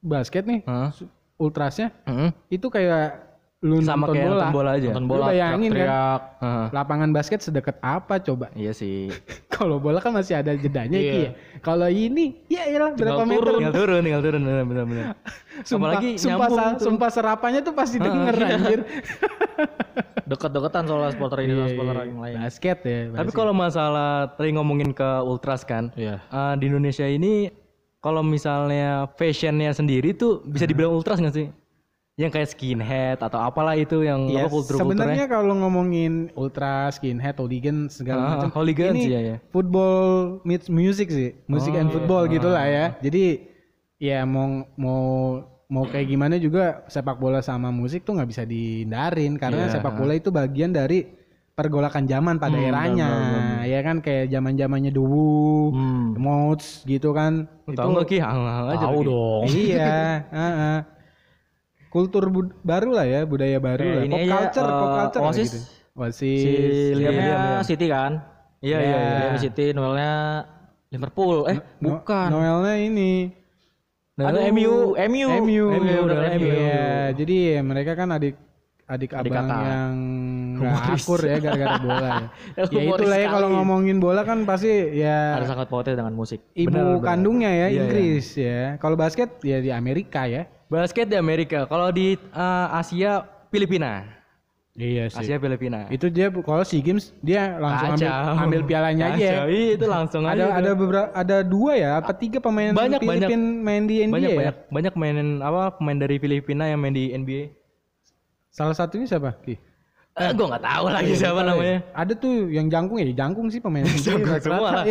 basket 0.00 0.44
nih 0.44 0.60
su- 0.92 1.08
ultrasnya 1.36 1.92
Heeh. 2.04 2.30
itu 2.50 2.68
kayak 2.68 3.29
lu 3.60 3.76
Sama 3.78 4.08
nonton 4.08 4.14
kayak 4.14 4.24
bola. 4.24 4.36
nonton 4.40 4.54
bola 4.54 4.70
aja. 4.72 4.88
Nonton 4.88 5.02
Lu 5.02 5.10
bola 5.10 5.24
bayangin 5.28 5.68
kan? 5.68 5.76
teriak. 5.76 6.20
Heeh. 6.40 6.66
Lapangan 6.72 7.08
basket 7.10 7.40
sedekat 7.40 7.76
apa 7.78 8.14
coba? 8.18 8.46
Iya 8.54 8.72
sih. 8.72 9.12
kalau 9.52 9.76
bola 9.76 10.00
kan 10.00 10.10
masih 10.10 10.34
ada 10.34 10.52
jedanya 10.54 10.96
Iya. 10.96 11.12
Ya. 11.12 11.30
Kalau 11.60 11.84
ini 11.86 12.40
ya 12.46 12.64
elah 12.66 12.96
berapa 12.96 13.20
meter? 13.22 13.52
Tinggal 13.60 13.74
turun, 13.74 14.00
tinggal 14.00 14.22
turun, 14.22 14.40
benar 14.42 14.64
benar. 14.64 15.04
Sumpah, 15.60 15.92
Apalagi 15.92 16.08
sumpah, 16.16 16.32
nyambung 16.40 16.56
sa- 16.56 16.72
tuh. 16.72 16.84
sumpah 16.88 17.10
serapannya 17.10 17.60
tuh 17.60 17.74
pasti 17.74 17.96
denger 17.96 18.34
anjir. 18.38 18.80
Deket-deketan 20.24 20.84
soal 20.86 21.10
supporter 21.10 21.38
ini 21.42 21.52
sama 21.52 21.68
supporter 21.68 21.96
yang 22.06 22.16
lain. 22.18 22.34
Basket 22.38 22.78
ya. 22.80 22.98
Tapi 23.12 23.30
kalau 23.30 23.52
masalah 23.52 24.10
tadi 24.30 24.50
ngomongin 24.50 24.90
ke 24.90 25.10
ultras 25.20 25.62
kan, 25.62 25.92
Iya. 25.92 26.16
eh, 26.22 26.54
di 26.56 26.64
Indonesia 26.66 27.04
ini 27.04 27.50
kalau 27.98 28.22
misalnya 28.22 29.04
fashionnya 29.12 29.68
sendiri 29.70 30.14
tuh 30.14 30.40
bisa 30.42 30.64
dibilang 30.64 30.94
ultras 30.94 31.20
nggak 31.20 31.34
sih? 31.34 31.48
Yang 32.20 32.30
kayak 32.36 32.48
skinhead 32.52 33.18
atau 33.18 33.40
apalah 33.40 33.72
itu 33.74 34.04
yang 34.04 34.28
Ya, 34.28 34.44
apa 34.44 34.52
kultur 34.52 34.76
sebenarnya 34.76 35.24
kalau 35.24 35.56
ngomongin 35.56 36.28
ultra 36.36 36.92
skinhead, 36.92 37.40
hooligan 37.40 37.88
segala 37.88 38.20
Ah, 38.20 38.28
macam, 38.36 38.60
hooligans, 38.60 39.00
ini 39.00 39.08
iya, 39.08 39.20
iya. 39.24 39.36
football 39.48 40.36
meets 40.44 40.68
music 40.68 41.08
sih, 41.08 41.32
music 41.48 41.72
Oh, 41.72 41.80
and 41.80 41.88
iya. 41.88 41.94
football 41.96 42.28
gitulah 42.28 42.66
ya. 42.68 42.92
Jadi 43.00 43.24
ya 43.96 44.28
mau 44.28 44.68
mau 44.76 45.04
mau 45.64 45.84
kayak 45.88 46.06
gimana 46.06 46.36
juga 46.36 46.84
sepak 46.86 47.16
bola 47.16 47.40
sama 47.40 47.72
musik 47.72 48.04
tuh 48.04 48.20
nggak 48.20 48.28
bisa 48.28 48.42
dihindarin 48.44 49.40
karena 49.40 49.70
Iya. 49.70 49.80
sepak 49.80 49.96
bola 49.96 50.12
itu 50.12 50.28
bagian 50.28 50.76
dari 50.76 51.06
pergolakan 51.50 52.04
zaman 52.04 52.36
pada 52.36 52.56
Hmm, 52.56 52.68
eranya, 52.68 53.08
ya 53.64 53.80
kan 53.80 54.00
kayak 54.00 54.28
zaman 54.28 54.56
zamannya 54.56 54.92
Who, 54.92 55.72
Hmm. 55.72 56.16
Mods 56.16 56.84
gitu 56.84 57.12
kan. 57.12 57.48
Tahu 57.64 57.96
nggak 57.96 58.06
ki? 58.08 58.18
Hang 58.20 58.44
aja. 58.44 58.80
Tahu 58.80 58.98
dong. 59.04 59.44
iya, 59.56 60.24
heeh. 60.28 60.78
Kultur 61.90 62.24
bud- 62.26 62.54
baru 62.62 62.90
lah 62.92 63.04
ya, 63.04 63.20
budaya 63.22 63.58
baru 63.58 63.82
Kayak 63.82 63.92
lah. 63.92 64.02
ini 64.02 64.14
Pop 64.14 64.20
aja, 64.20 64.30
culture, 64.32 64.70
pop 64.70 64.86
eh, 64.86 64.94
culture 64.96 65.22
Oasis. 65.22 65.42
gitu. 65.44 65.58
Oasis. 65.92 66.40
Si 66.40 66.52
Liam 66.92 67.10
Liamnya 67.12 67.24
Liam, 67.26 67.42
ya. 67.42 67.60
City 67.60 67.86
kan? 67.86 68.12
Iya 68.60 68.70
Ya. 68.70 68.78
iya 68.80 68.96
iya. 68.96 69.18
Liam 69.20 69.36
City, 69.36 69.64
Noelnya 69.70 70.12
Liverpool. 70.88 71.36
Eh, 71.46 71.58
No- 71.76 71.98
bukan. 71.98 72.28
Noelnya 72.28 72.74
ini 72.78 73.12
Aduh, 74.16 74.42
MU. 74.46 74.74
MU. 74.94 75.28
MU. 75.40 75.66
MU. 75.72 76.04
Iya, 76.36 77.10
jadi 77.10 77.36
mereka 77.60 77.94
kan 77.94 78.12
adik 78.12 78.36
adik, 78.84 79.14
abang 79.14 79.48
kakak. 79.48 79.62
yang 79.64 79.92
nggak 80.60 80.76
akur 80.92 81.20
ya 81.22 81.36
gara-gara 81.38 81.76
bola 81.78 82.08
ya. 82.10 82.26
ya 82.74 82.80
itulah 82.84 83.16
ya 83.16 83.28
kalau 83.30 83.48
ngomongin 83.50 83.96
bola 83.96 84.20
kan 84.22 84.44
pasti 84.44 84.68
ya 84.92 85.40
Ada 85.40 85.46
sangat 85.48 85.66
pautnya 85.66 85.94
dengan 85.94 86.12
musik. 86.12 86.42
ibu 86.52 86.68
Benar, 86.68 86.84
benar. 86.92 87.06
kandungnya 87.06 87.48
ya 87.48 87.66
Iya, 87.66 87.80
Inggris 87.80 88.26
ya. 88.34 88.60
Kalau 88.76 88.92
basket 88.94 89.40
ya 89.40 89.58
di 89.58 89.70
Amerika 89.70 90.26
ya. 90.26 90.44
Basket 90.70 91.06
di 91.10 91.18
Amerika. 91.18 91.66
Kalau 91.66 91.90
di 91.90 92.14
eh, 92.14 92.66
Asia 92.70 93.26
Filipina. 93.50 94.06
Iya 94.78 95.10
Asia 95.10 95.36
Filipina. 95.42 95.90
Itu 95.90 96.06
dia 96.08 96.30
kalau 96.30 96.62
SEA 96.62 96.78
Games 96.78 97.10
dia 97.20 97.58
langsung 97.58 97.98
ambil, 97.98 98.06
Kacau. 98.06 98.42
ambil 98.46 98.60
pialanya 98.64 99.04
aja. 99.12 99.18
ya. 99.18 99.42
Iya, 99.50 99.68
itu 99.76 99.86
langsung 99.90 100.22
aja. 100.24 100.32
Ada 100.32 100.44
ada 100.62 100.70
beberapa 100.78 101.08
ada 101.10 101.36
dua 101.42 101.72
ya 101.74 101.90
apa 101.98 102.14
tiga 102.14 102.38
pemain 102.38 102.70
Banyak, 102.70 103.02
banyak. 103.02 103.28
Filipin 103.28 103.42
main 103.66 103.82
di 103.90 104.06
NBA 104.06 104.14
banyak 104.14 104.30
ya? 104.30 104.38
banyak 104.38 104.56
banyak 104.70 104.94
mainin 104.94 105.28
apa 105.42 105.74
pemain 105.74 105.98
dari 105.98 106.16
Filipina 106.22 106.70
yang 106.70 106.78
main 106.78 106.94
di 106.94 107.10
NBA. 107.10 107.50
Salah 108.54 108.78
satunya 108.78 109.10
siapa? 109.10 109.34
Ki? 109.42 109.58
Eh, 110.12 110.30
gue 110.30 110.42
nggak 110.42 110.60
tahu 110.60 110.84
lagi 110.86 111.12
siapa 111.14 111.40
namanya. 111.40 111.86
Ada 111.92 112.12
tuh 112.12 112.50
yang 112.50 112.66
jangkung 112.66 112.98
ya, 112.98 113.06
jangkung 113.14 113.46
sih 113.46 113.56
pemain 113.56 113.86
Jangkung 114.06 114.36
semua 114.36 114.68
lah. 114.74 114.84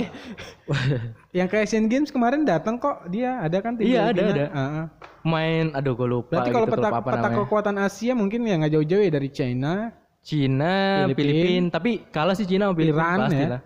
Yang 1.38 1.48
kayak 1.50 1.64
Asian 1.66 1.86
Games 1.86 2.10
kemarin 2.10 2.42
datang 2.42 2.76
kok 2.76 3.06
dia 3.06 3.38
ada 3.38 3.60
kan 3.60 3.76
tim 3.76 3.86
Iya, 3.86 4.10
ada, 4.10 4.22
ada. 4.26 4.46
Heeh. 4.48 4.86
Main, 5.22 5.66
aduh 5.72 5.94
gue 5.94 6.08
lupa. 6.08 6.32
Berarti 6.34 6.50
kalau 6.50 6.66
gitu, 6.66 6.74
peta, 6.74 6.88
lupa 6.88 6.98
apa 6.98 7.06
peta 7.06 7.20
namanya. 7.22 7.38
kekuatan 7.38 7.76
Asia 7.78 8.14
mungkin 8.14 8.40
ya 8.42 8.56
nggak 8.58 8.74
jauh-jauh 8.74 9.04
ya 9.04 9.12
dari 9.12 9.30
China, 9.30 9.74
Cina, 10.20 10.76
Filipin. 11.06 11.20
Filipin, 11.20 11.64
tapi 11.68 11.92
kalah 12.08 12.34
sih 12.34 12.44
Cina 12.44 12.66
sama 12.66 12.76
Filipin 12.76 12.96
Iran 12.96 13.18
pasti 13.20 13.36
ya. 13.36 13.48
lah. 13.50 13.62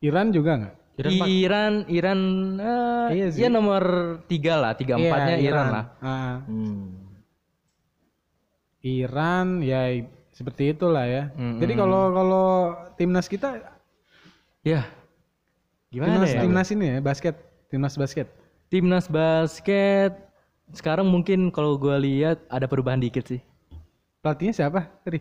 Iran 0.00 0.26
juga 0.28 0.52
nggak? 0.58 0.74
Iran, 1.24 1.72
Iran, 1.86 2.20
eh, 2.58 3.06
Iya 3.14 3.26
sih. 3.30 3.40
ya 3.40 3.48
nomor 3.48 3.82
tiga 4.26 4.58
lah, 4.58 4.74
tiga 4.74 4.98
Iya, 4.98 5.06
empatnya 5.06 5.36
Iran, 5.38 5.66
lah. 5.70 5.84
Ah, 6.00 6.36
Hmm. 6.42 6.84
Iran 8.80 9.46
ya 9.60 9.80
seperti 10.38 10.70
itulah 10.70 11.02
ya. 11.02 11.34
Mm-mm. 11.34 11.58
Jadi 11.58 11.72
kalau 11.74 12.02
kalau 12.14 12.46
timnas 12.94 13.26
kita 13.26 13.58
Ya, 14.62 14.86
gimana 15.90 16.14
timnas 16.14 16.30
ya? 16.30 16.40
timnas 16.46 16.68
ini 16.70 16.86
ya 16.86 16.98
basket, 17.02 17.34
timnas 17.66 17.98
basket. 17.98 18.26
Timnas 18.68 19.06
basket 19.08 20.12
sekarang 20.70 21.08
mungkin 21.08 21.48
kalau 21.50 21.74
gua 21.74 21.98
lihat 21.98 22.38
ada 22.46 22.70
perubahan 22.70 23.02
dikit 23.02 23.26
sih. 23.26 23.42
Pelatihnya 24.22 24.54
siapa? 24.54 24.86
Tadi. 25.02 25.18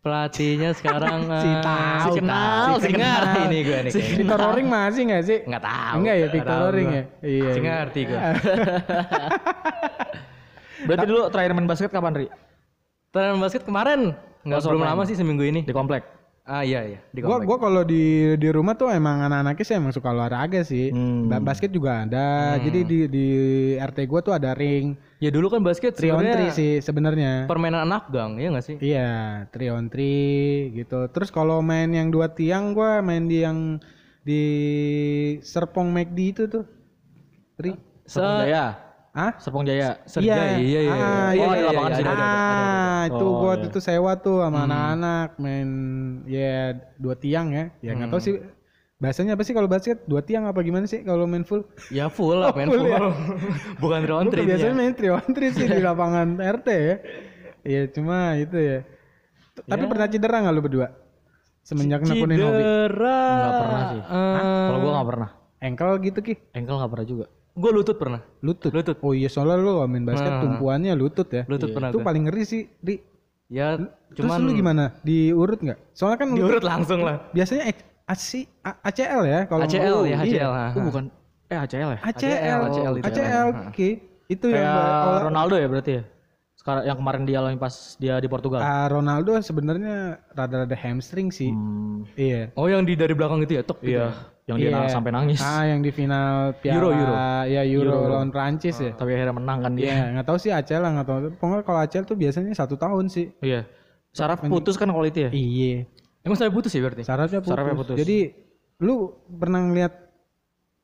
Pelatihnya 0.00 0.72
sekarang 0.80 1.28
Si 1.36 1.44
eh, 1.44 1.60
tahu, 1.60 2.00
si 2.00 2.10
kenal, 2.16 2.66
si 2.78 2.80
si 2.80 2.88
kenal. 2.96 3.22
nih 3.44 3.60
gue 3.60 3.78
nih. 3.84 3.92
Si. 3.92 4.00
Victor 4.16 4.38
Roring 4.40 4.64
masih 4.64 5.02
nggak 5.04 5.22
sih? 5.26 5.38
Nggak 5.44 5.62
tahu. 5.66 5.96
Enggak 6.00 6.14
ya 6.14 6.20
Nggak 6.20 6.32
Victor 6.32 6.56
Roring 6.56 6.88
ya. 6.88 7.04
Iya. 7.20 7.50
Si 7.52 7.60
ngerti 7.60 8.00
gue. 8.08 8.20
Berarti 10.88 11.04
dulu 11.04 11.20
terakhir 11.28 11.52
main 11.52 11.68
basket 11.68 11.92
kapan, 11.92 12.12
Ri? 12.16 12.26
Tren 13.10 13.36
basket 13.36 13.66
kemarin 13.66 14.14
nggak 14.42 14.58
Oh, 14.58 14.70
belum 14.70 14.84
lama 14.84 15.02
sih 15.04 15.14
seminggu 15.14 15.42
ini. 15.42 15.60
Di 15.62 15.72
komplek. 15.72 16.04
Ah 16.40 16.60
iya 16.60 16.82
iya 16.82 16.98
di 17.08 17.20
Gua 17.20 17.36
komplek. 17.36 17.46
gua 17.46 17.56
kalau 17.60 17.82
di 17.84 18.04
di 18.34 18.48
rumah 18.48 18.74
tuh 18.74 18.90
emang 18.90 19.22
anak-anaknya 19.22 19.62
sih 19.62 19.76
emang 19.76 19.92
suka 19.92 20.10
olahraga 20.10 20.60
sih. 20.60 20.90
Hmm. 20.90 21.28
Ba- 21.28 21.38
Basket 21.38 21.70
juga 21.70 22.02
ada. 22.02 22.58
Jadi 22.58 22.80
di 22.82 22.98
di 23.06 23.26
RT 23.76 23.98
gua 24.04 24.20
tuh 24.20 24.32
ada 24.32 24.50
ring 24.52 24.98
Ya 25.20 25.28
dulu 25.28 25.46
kan 25.46 25.60
basket 25.60 25.92
3 25.92 26.10
on 26.10 26.24
3 26.24 26.24
sebenarnya 26.24 26.50
sih 26.50 26.72
sebenarnya. 26.80 27.32
permainan 27.44 27.84
anak 27.84 28.08
gang, 28.08 28.34
ya 28.34 28.48
nggak 28.48 28.64
sih? 28.64 28.76
Iya, 28.80 29.44
3 29.52 29.68
on 29.70 29.86
3 29.86 30.00
gitu. 30.74 31.00
Terus 31.06 31.28
kalau 31.28 31.60
main 31.60 31.86
yang 31.86 32.08
dua 32.08 32.26
tiang 32.26 32.72
gua 32.72 32.98
main 32.98 33.28
di 33.28 33.44
yang 33.44 33.76
di 34.20 34.42
Serpong 35.40 35.88
McD 35.88 36.18
itu 36.26 36.42
tuh. 36.46 36.64
Tri. 37.54 37.76
Serpong 38.04 38.42
Jaya. 38.42 38.89
Hah? 39.10 39.34
Serpong 39.42 39.66
Jaya. 39.66 39.98
Serjaya, 40.06 40.62
iya, 40.62 40.80
iya, 40.86 40.92
Ah, 40.92 41.30
iya. 41.34 41.42
Oh, 41.42 41.50
iya, 41.50 41.50
di 41.50 41.58
iya, 41.58 41.66
lapangan 41.66 41.90
iya, 41.90 42.12
Ah, 42.14 43.02
itu 43.10 43.24
Oh, 43.26 43.32
gua 43.42 43.52
iya. 43.58 43.66
itu 43.66 43.78
sewa 43.82 44.12
tuh 44.16 44.38
sama 44.38 44.58
anak-anak 44.64 45.28
main 45.36 45.68
ya 46.24 46.54
dua 46.94 47.14
tiang 47.18 47.50
ya. 47.50 47.64
Ya 47.82 47.98
nggak 47.98 48.08
tahu 48.08 48.22
sih 48.22 48.34
bahasanya 49.00 49.34
apa 49.34 49.42
sih 49.42 49.50
kalau 49.50 49.66
basket 49.66 50.04
dua 50.06 50.20
tiang 50.20 50.44
apa 50.44 50.60
gimana 50.60 50.86
sih 50.86 51.02
kalau 51.02 51.26
main 51.26 51.42
full? 51.42 51.66
Ya 51.90 52.06
full 52.06 52.38
lah, 52.38 52.54
main 52.54 52.70
full 52.70 52.86
full. 52.86 52.86
ya? 52.86 53.00
Bukan 53.82 53.98
three 54.04 54.14
on 54.14 54.26
three 54.30 54.46
biasanya 54.46 54.74
dia. 54.76 54.78
main 54.78 54.92
3 54.94 55.18
on 55.18 55.28
3 55.34 55.56
sih 55.58 55.66
di 55.66 55.80
lapangan 55.82 56.28
RT 56.38 56.68
ya. 56.70 56.96
Iya 57.60 57.82
cuma 57.90 58.38
itu 58.38 58.56
ya. 58.56 58.78
Tapi 59.60 59.84
pernah 59.84 60.06
cedera 60.06 60.36
nggak 60.38 60.54
lu 60.54 60.62
berdua? 60.62 60.88
Semenjak 61.60 62.06
nekunin 62.06 62.38
hobi. 62.38 62.62
Cedera. 62.62 63.20
Nggak 63.26 63.52
pernah 63.58 63.82
sih. 63.90 64.00
Eh, 64.00 64.38
Kalau 64.70 64.78
gua 64.78 64.90
nggak 64.94 65.08
pernah. 65.10 65.30
Engkel 65.60 65.90
gitu 66.00 66.18
ki. 66.22 66.34
Ankle 66.54 66.76
nggak 66.78 66.92
pernah 66.94 67.08
juga. 67.10 67.26
Gua 67.60 67.72
lutut 67.72 67.94
pernah. 67.94 68.20
Lutut. 68.40 68.70
Lutut. 68.70 68.96
Oh 69.00 69.12
iya 69.12 69.28
soalnya 69.28 69.56
lu 69.56 69.84
main 69.84 70.02
basket 70.02 70.26
Nah. 70.26 70.40
tumpuannya 70.40 70.92
lutut 70.94 71.28
ya. 71.28 71.44
Lutut 71.44 71.70
pernah 71.70 71.92
Itu 71.92 72.00
paling 72.00 72.26
ngeri 72.26 72.42
sih, 72.42 72.62
Di. 72.74 72.96
Ya 73.46 73.74
Terus 74.08 74.24
cuman 74.24 74.38
lu 74.40 74.50
gimana? 74.52 74.84
Diurut 75.02 75.58
nggak? 75.58 75.78
Soalnya 75.92 76.18
kan 76.18 76.28
lutut 76.28 76.38
diurut 76.40 76.64
langsung 76.64 77.00
lah. 77.02 77.28
biasanya 77.30 77.74
AC, 78.06 78.46
ACL 78.62 79.22
ya 79.22 79.40
kalau 79.44 79.62
ACL 79.64 79.92
Oh, 79.92 80.02
ya, 80.02 80.18
iya. 80.22 80.40
ACL. 80.40 80.50
ha, 80.50 80.64
Itu 80.66 80.78
ha. 80.78 80.86
bukan 80.86 81.04
eh 81.46 81.58
ACL 81.58 81.90
ya? 81.90 81.98
ACL, 82.00 82.60
ACL 82.64 82.92
itu. 82.96 83.04
ACL, 83.06 83.46
Ki. 83.70 83.88
Itu 84.28 84.46
yang 84.48 84.62
Kayak 84.62 85.22
Ronaldo 85.26 85.54
ya 85.54 85.66
berarti 85.66 85.92
ya? 85.92 86.02
Sekarang 86.54 86.82
yang 86.84 86.94
kemarin 86.94 87.22
dialami 87.24 87.56
pas 87.56 87.74
dia 87.96 88.14
di 88.16 88.26
Portugal. 88.26 88.60
Ah, 88.60 88.86
Ronaldo 88.86 89.34
sebenarnya 89.40 89.96
rada-rada 90.30 90.76
hamstring 90.76 91.30
sih. 91.30 91.50
Hmm, 91.50 92.06
Iya. 92.14 92.54
Oh 92.54 92.66
yang 92.66 92.84
di 92.84 92.94
dari 92.94 93.14
belakang 93.14 93.40
itu 93.40 93.56
ya, 93.56 93.62
tok 93.62 93.80
gitu. 93.80 93.96
iya, 93.96 94.14
yang 94.50 94.58
dia 94.58 94.68
Iya. 94.68 94.76
nang- 94.76 94.90
sampai 94.90 95.10
nangis. 95.10 95.38
Ah, 95.38 95.62
yang 95.64 95.78
di 95.78 95.90
final 95.90 96.28
Piala 96.56 96.74
Euro, 96.76 96.88
Euro. 96.90 97.14
ya 97.46 97.62
Euro, 97.62 97.92
Euro. 97.96 98.10
lawan 98.10 98.28
Prancis 98.28 98.76
ya. 98.76 98.92
Tapi 98.92 99.10
akhirnya 99.12 99.32
menang 99.32 99.58
kan 99.60 99.72
dia. 99.72 99.86
Iya, 99.86 100.02
nggak 100.12 100.26
tahu 100.26 100.36
sih 100.36 100.50
ACL 100.50 100.80
lah, 100.80 100.90
nggak 100.92 101.06
tahu. 101.06 101.18
Pokoknya 101.36 101.62
kalau 101.62 101.78
ACL 101.80 102.04
tuh 102.04 102.16
biasanya 102.16 102.52
satu 102.52 102.74
tahun 102.74 103.06
sih. 103.06 103.30
Iya. 103.38 103.64
Saraf 104.10 104.42
putus 104.42 104.74
kan 104.74 104.86
kalau 104.86 105.04
itu 105.04 105.22
ya? 105.22 105.30
Iya. 105.30 105.86
Emang 106.20 106.34
saya 106.34 106.50
putus 106.50 106.68
ya 106.68 106.82
berarti? 106.82 107.00
Sarafnya 107.00 107.38
putus. 107.38 107.54
Sarafnya 107.54 107.76
putus. 107.76 107.96
Jadi 107.96 108.18
lu 108.78 108.94
pernah 109.30 109.62
ngeliat 109.62 109.92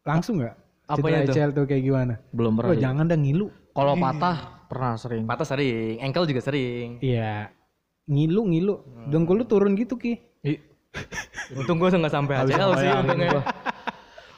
langsung 0.02 0.38
nggak? 0.38 0.54
Cedera 0.88 1.18
itu? 1.20 1.32
ACL 1.32 1.50
tuh 1.52 1.64
kayak 1.64 1.82
gimana? 1.82 2.14
Belum 2.30 2.52
Oh, 2.52 2.56
pernah. 2.56 2.72
dia. 2.72 2.82
jangan 2.84 3.04
dah 3.04 3.18
ngilu. 3.18 3.46
Kalau 3.72 3.94
patah 3.94 4.36
pernah 4.64 4.94
sering. 4.94 5.24
Patah 5.24 5.44
sering, 5.44 5.98
ankle 5.98 6.24
juga 6.24 6.40
sering. 6.40 6.96
Iya. 7.00 7.50
Ngilu, 8.06 8.42
ngilu. 8.46 8.74
Dengkul 9.06 9.36
lu 9.36 9.44
turun 9.44 9.74
gitu, 9.74 9.98
Ki. 9.98 10.14
Ih. 10.40 10.62
Untung 11.54 11.76
gua 11.76 11.88
nggak 11.88 12.10
sampai 12.10 12.34
ACL 12.38 12.70
sih 12.76 12.88
untungnya. 12.88 13.28
gua. 13.32 13.42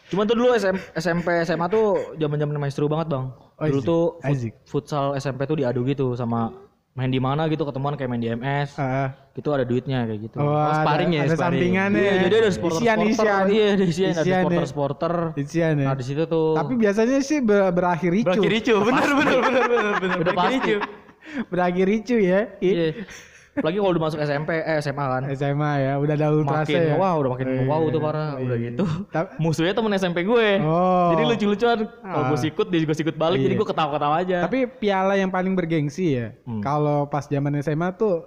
Cuman 0.08 0.24
tuh 0.24 0.36
dulu 0.36 0.48
SM, 0.52 0.76
SMP 0.94 1.44
SMA 1.44 1.68
tuh 1.68 1.84
zaman-zaman 2.16 2.56
main 2.56 2.72
seru 2.72 2.88
banget, 2.88 3.08
Bang. 3.08 3.28
Dulu 3.54 3.76
Asik, 3.76 3.84
tuh 3.84 4.02
fut- 4.16 4.56
futsal 4.66 5.12
SMP 5.14 5.44
tuh 5.44 5.56
diadu 5.56 5.84
gitu 5.84 6.14
sama 6.14 6.48
main 6.94 7.06
di 7.06 7.20
mana 7.20 7.46
gitu 7.46 7.62
ketemuan 7.62 7.94
kayak 7.94 8.08
main 8.08 8.18
di 8.18 8.26
MS. 8.28 8.74
Ah. 8.74 9.12
Gitu 9.30 9.46
ada 9.48 9.62
duitnya 9.62 10.02
kayak 10.02 10.20
gitu. 10.24 10.36
Oh, 10.36 10.48
ada, 10.50 10.82
sparring 10.82 11.10
ya, 11.12 11.20
ada 11.22 11.36
sparring. 11.36 11.60
sampingannya. 11.60 12.00
Iya, 12.00 12.10
ya. 12.10 12.20
jadi 12.24 12.34
ada 12.40 12.50
supporter 12.50 12.80
isian, 12.80 12.96
supporter. 12.96 13.12
isian. 13.12 13.44
Iya, 13.46 13.66
ada 13.68 13.84
isian, 13.84 14.08
ada 14.08 14.18
Isian 14.18 14.24
ya. 14.24 14.40
supporter 14.40 14.64
supporter. 14.66 15.14
Isian 15.36 15.72
ya. 15.76 15.86
Nah, 15.86 15.94
di 15.94 16.04
situ 16.04 16.22
tuh 16.24 16.46
Tapi 16.56 16.72
biasanya 16.74 17.16
sih 17.20 17.38
ber- 17.38 17.70
berakhir 17.70 18.10
ricu. 18.10 18.26
Berakhir 18.26 18.50
ricu, 18.50 18.74
bener 18.80 19.10
bener 19.12 19.36
bener 19.38 19.62
bener 19.68 19.92
bener. 20.00 20.16
udah 20.16 20.32
Berakhir 20.32 20.40
pasti. 20.40 20.56
ricu. 20.56 20.76
berakhir 21.52 21.84
ricu 21.86 22.16
ya. 22.16 22.40
Iya. 22.58 22.86
Apalagi 23.58 23.76
kalau 23.76 23.90
udah 23.90 24.02
masuk 24.04 24.18
SMP 24.20 24.50
eh 24.56 24.78
SMA 24.78 25.04
kan. 25.04 25.22
SMA 25.30 25.72
ya, 25.78 25.92
udah 25.96 26.14
ada 26.14 26.26
ultrase 26.30 26.70
Makin 26.70 26.80
ya. 26.80 26.94
wow, 26.94 27.14
udah 27.18 27.30
makin 27.30 27.46
Iya, 27.48 27.62
wow 27.64 27.82
tuh 27.88 28.00
parah. 28.00 28.30
Udah 28.36 28.56
iya. 28.56 28.66
gitu. 28.70 28.84
Ta- 29.08 29.30
Musuhnya 29.36 29.74
temen 29.74 29.92
SMP 29.92 30.18
gue. 30.22 30.48
Oh. 30.60 31.10
Jadi 31.12 31.22
lucu-lucuan. 31.24 31.78
Kalau 31.84 32.24
gue 32.26 32.38
Ah. 32.38 32.42
sikut 32.42 32.66
dia 32.68 32.80
juga 32.80 32.94
sikut 32.94 33.14
balik. 33.14 33.38
Jadi 33.38 33.52
Iya. 33.52 33.60
gue 33.60 33.68
ketawa-ketawa 33.68 34.14
aja. 34.16 34.38
Tapi 34.42 34.58
piala 34.68 35.14
yang 35.14 35.28
paling 35.28 35.52
bergengsi 35.52 36.14
ya. 36.14 36.32
Hmm. 36.42 36.60
Kalau 36.60 37.04
pas 37.04 37.24
zaman 37.24 37.52
SMA 37.58 37.90
tuh 37.92 38.24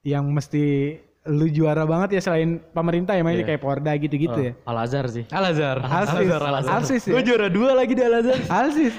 yang 0.00 0.26
mesti 0.26 0.98
lu 1.22 1.46
juara 1.46 1.86
banget 1.86 2.18
ya 2.18 2.20
selain 2.20 2.58
pemerintah 2.68 3.14
ya 3.14 3.22
mainnya 3.22 3.46
Iya. 3.46 3.54
kayak 3.54 3.62
Porda 3.62 3.94
gitu-gitu 3.94 4.34
ya. 4.34 4.52
Al 4.64 4.74
Azhar 4.76 5.06
sih. 5.06 5.22
Al 5.28 5.46
Azhar. 5.46 5.78
Alsis, 5.78 6.26
Alsis 6.66 7.02
ya. 7.06 7.12
Gue 7.12 7.22
juara 7.22 7.46
dua 7.46 7.78
lagi 7.78 7.94
di 7.94 8.02
Al 8.02 8.14
Azhar. 8.18 8.38
Alsis. 8.50 8.90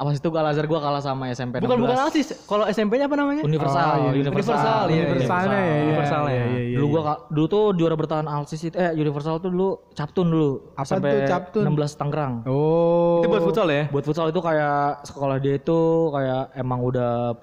Apa 0.00 0.10
itu 0.10 0.28
Al 0.32 0.48
Azhar 0.48 0.64
gue 0.64 0.80
kalah 0.80 0.98
sama 0.98 1.28
SMP 1.28 1.60
Bukan 1.60 1.76
16. 1.76 1.84
bukan 1.84 1.98
Alsis. 2.00 2.28
Kalau 2.42 2.64
SMP-nya 2.64 3.04
apa 3.04 3.14
namanya? 3.14 3.44
Universal, 3.44 3.84
Oh, 3.84 3.96
iya, 4.00 4.10
universal, 4.16 4.32
Universal, 4.32 4.84
iya, 4.88 5.02
Universalnya 5.04 5.52
ya. 5.52 5.68
iya, 5.68 5.82
Universalnya. 5.84 6.32
iya, 6.32 6.44
iya, 6.46 6.62
iya. 6.64 6.76
Dulu 6.80 6.86
gua 6.88 7.02
dulu 7.28 7.46
tuh 7.46 7.64
juara 7.76 7.94
bertahan 7.94 8.24
Alsis 8.24 8.64
itu 8.64 8.74
eh 8.74 8.96
Universal 8.96 9.36
tuh 9.38 9.52
dulu 9.52 9.68
Captun 9.92 10.26
dulu. 10.26 10.72
Apa 10.72 10.88
Sampai 10.88 11.12
tuh 11.12 11.20
Captun? 11.28 11.64
16 11.68 12.00
Tangerang. 12.00 12.34
Oh. 12.44 13.20
Itu 13.20 13.28
buat 13.28 13.44
futsal 13.44 13.68
ya? 13.68 13.82
Buat 13.86 14.04
futsal 14.04 14.26
itu 14.26 14.40
kayak 14.40 14.80
sekolah 15.04 15.36
dia 15.36 15.54
itu 15.54 15.78
kayak 16.10 16.42
emang 16.54 16.80
udah 16.80 17.36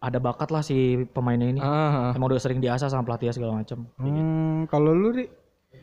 ada 0.00 0.18
bakat 0.18 0.48
lah 0.48 0.64
si 0.64 0.76
pemainnya 1.06 1.46
ini. 1.46 1.60
Ah, 1.60 2.10
Emang 2.10 2.26
udah 2.26 2.40
sering 2.40 2.58
diasah 2.58 2.88
sama 2.88 3.04
pelatih 3.04 3.30
segala 3.30 3.54
macam. 3.54 3.86
Hmm, 3.94 4.66
kalau 4.66 4.90
lu 4.90 5.12
Ri, 5.12 5.28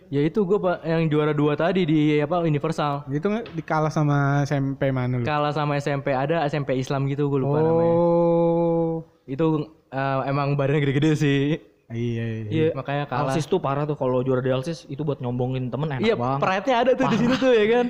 ya 0.08 0.22
itu 0.22 0.40
gue 0.42 0.56
pak 0.56 0.82
yang 0.82 1.06
juara 1.06 1.32
dua 1.32 1.54
tadi 1.54 1.84
di 1.84 2.00
apa 2.18 2.40
Universal. 2.40 3.04
itu 3.10 3.24
nggak 3.24 3.52
dikalah 3.54 3.90
sama 3.90 4.18
SMP 4.44 4.90
mana 4.90 5.18
lu? 5.18 5.24
Kalah 5.24 5.52
sama 5.52 5.76
SMP 5.76 6.12
ada 6.12 6.44
SMP 6.44 6.76
Islam 6.76 7.06
gitu 7.06 7.28
gue 7.28 7.40
lupa 7.40 7.60
namanya. 7.60 7.94
Oh. 7.94 8.94
Itu 9.24 9.46
eh, 9.88 10.20
emang 10.26 10.56
badannya 10.56 10.82
gede-gede 10.82 11.12
sih. 11.14 11.42
Iya, 11.88 12.24
iya. 12.24 12.48
Iya 12.48 12.68
makanya 12.74 13.04
kalah. 13.06 13.32
Alsis 13.32 13.46
tuh 13.46 13.60
parah 13.60 13.84
tuh 13.84 13.96
kalau 13.96 14.20
juara 14.20 14.40
di 14.40 14.50
Alsis 14.50 14.84
itu 14.86 15.02
buat 15.02 15.18
nyombongin 15.18 15.68
temen 15.68 15.88
enak 15.90 16.04
Iya, 16.04 16.16
banget. 16.16 16.40
pride-nya 16.42 16.76
ada 16.78 16.92
tuh 16.94 17.06
di 17.08 17.18
situ 17.18 17.36
tuh 17.38 17.52
ya 17.52 17.66
kan. 17.70 17.86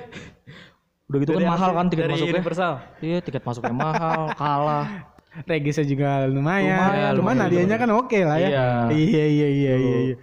Udah 1.08 1.17
gitu 1.19 1.32
kan 1.32 1.39
Dari 1.39 1.47
mahal 1.47 1.63
Alsis- 1.63 1.77
kan 1.77 1.86
tiket 1.88 2.03
dari 2.03 2.13
masuknya. 2.13 2.34
Universal. 2.36 2.73
Iya 2.99 3.17
tiket 3.21 3.43
masuknya 3.43 3.73
mahal, 3.73 4.21
kalah. 4.41 4.86
Regisnya 5.39 5.86
juga 5.86 6.10
lumayan. 6.25 6.77
Lumayan, 6.82 7.13
Cuman 7.13 7.13
lumayan, 7.15 7.39
hadiahnya 7.43 7.77
kan 7.77 7.89
oke 7.91 8.19
lah 8.21 8.38
ya. 8.38 8.49
Iya. 8.49 8.67
Iya, 8.91 9.25
iya, 9.27 9.47
iya, 9.47 9.73
iya. 9.77 10.15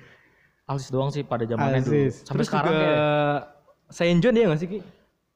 Alsis 0.65 0.89
doang 0.89 1.13
sih 1.13 1.21
pada 1.21 1.45
zamannya 1.45 1.81
dulu. 1.81 2.09
Sampai 2.09 2.25
Terus 2.35 2.47
sekarang 2.49 2.73
juga 2.73 2.81
kayak 2.81 3.37
Saint 3.93 4.19
John 4.19 4.35
ya 4.35 4.45
nggak 4.49 4.61
sih 4.61 4.69
Ki? 4.69 4.79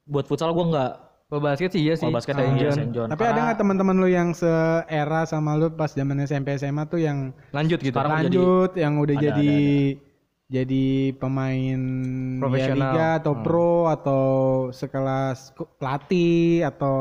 buat 0.09 0.25
futsal 0.25 0.57
gua 0.57 0.65
enggak. 0.65 0.93
Kalau 1.29 1.41
basket 1.45 1.71
sih 1.77 1.83
iya 1.85 1.93
sih. 1.93 2.09
Kalau 2.09 2.17
basket 2.17 2.35
Saint 2.35 2.57
iya, 2.57 2.63
John. 2.65 2.75
Saint 2.75 2.93
John. 2.97 3.09
Tapi 3.13 3.21
ada 3.21 3.29
Karena 3.29 3.43
nggak 3.45 3.59
teman-teman 3.61 3.97
lu 3.99 4.09
yang 4.09 4.29
seera 4.33 5.21
sama 5.25 5.53
lu 5.55 5.69
pas 5.69 5.93
zaman 5.93 6.17
SMP 6.25 6.57
SMA 6.57 6.89
tuh 6.89 6.97
yang 6.99 7.37
Lanjut 7.53 7.77
gitu. 7.79 7.93
Sekarang 7.93 8.25
jadi- 8.25 8.33
lanjut, 8.33 8.71
yang 8.75 8.95
udah 8.97 9.15
Ada, 9.15 9.25
jadi 9.27 9.53
jadi 10.49 10.85
pemain 11.21 11.81
Profesional. 12.41 12.73
ya 12.73 12.89
liga 12.89 13.09
atau 13.21 13.33
Hmm. 13.37 13.45
pro 13.45 13.75
atau 13.85 14.25
sekelas 14.73 15.53
pelatih 15.77 16.65
atau 16.65 16.97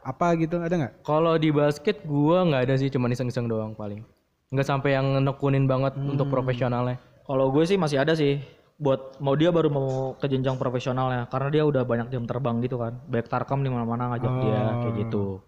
apa 0.00 0.26
gitu 0.34 0.56
ada 0.56 0.72
nggak? 0.72 1.04
Kalau 1.04 1.36
di 1.36 1.52
basket 1.52 2.00
gua 2.02 2.48
nggak 2.48 2.62
ada 2.64 2.74
sih, 2.74 2.88
cuma 2.88 3.12
iseng-iseng 3.12 3.44
doang 3.44 3.76
paling. 3.76 4.00
Nggak 4.48 4.64
sampai 4.64 4.96
yang 4.96 5.20
nekunin 5.20 5.68
banget 5.68 5.92
untuk 5.94 6.32
profesionalnya. 6.32 6.96
Kalau 7.22 7.46
gue 7.50 7.64
sih 7.64 7.78
masih 7.78 8.02
ada 8.02 8.12
sih. 8.12 8.42
Buat 8.82 9.22
mau 9.22 9.38
dia 9.38 9.54
baru 9.54 9.70
mau 9.70 9.88
ke 10.18 10.26
jenjang 10.26 10.58
profesionalnya 10.58 11.30
karena 11.30 11.48
dia 11.54 11.62
udah 11.62 11.86
banyak 11.86 12.10
jam 12.10 12.26
terbang 12.26 12.58
gitu 12.60 12.82
kan. 12.82 12.98
Banyak 13.06 13.28
tarkam 13.30 13.62
di 13.62 13.70
mana-mana 13.70 14.10
ngajak 14.10 14.32
dia 14.42 14.62
kayak 14.82 14.94
gitu. 15.06 15.38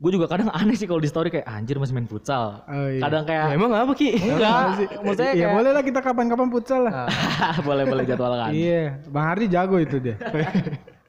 gue 0.00 0.16
juga 0.16 0.32
kadang 0.32 0.48
aneh 0.56 0.80
sih 0.80 0.88
kalau 0.88 0.96
di 0.96 1.12
story 1.12 1.28
kayak 1.28 1.44
anjir 1.44 1.76
masih 1.76 1.92
main 1.92 2.08
futsal. 2.08 2.64
Oh, 2.64 2.88
iya. 2.88 3.04
Kadang 3.04 3.28
kayak 3.28 3.52
Ya, 3.52 3.56
emang 3.58 3.68
apa 3.76 3.92
Ki? 3.92 4.16
enggak, 4.32 4.88
maksudnya 5.04 5.32
ya 5.36 5.44
kayak 5.44 5.56
boleh 5.60 5.70
lah 5.76 5.84
kita 5.84 6.00
kapan-kapan 6.00 6.48
futsal 6.48 6.80
lah. 6.88 7.04
boleh 7.68 7.84
boleh 7.84 8.04
jadwalkan. 8.08 8.50
Iya, 8.56 9.04
Bang 9.12 9.26
Hardi 9.28 9.46
jago 9.52 9.76
itu 9.76 10.00
dia. 10.00 10.16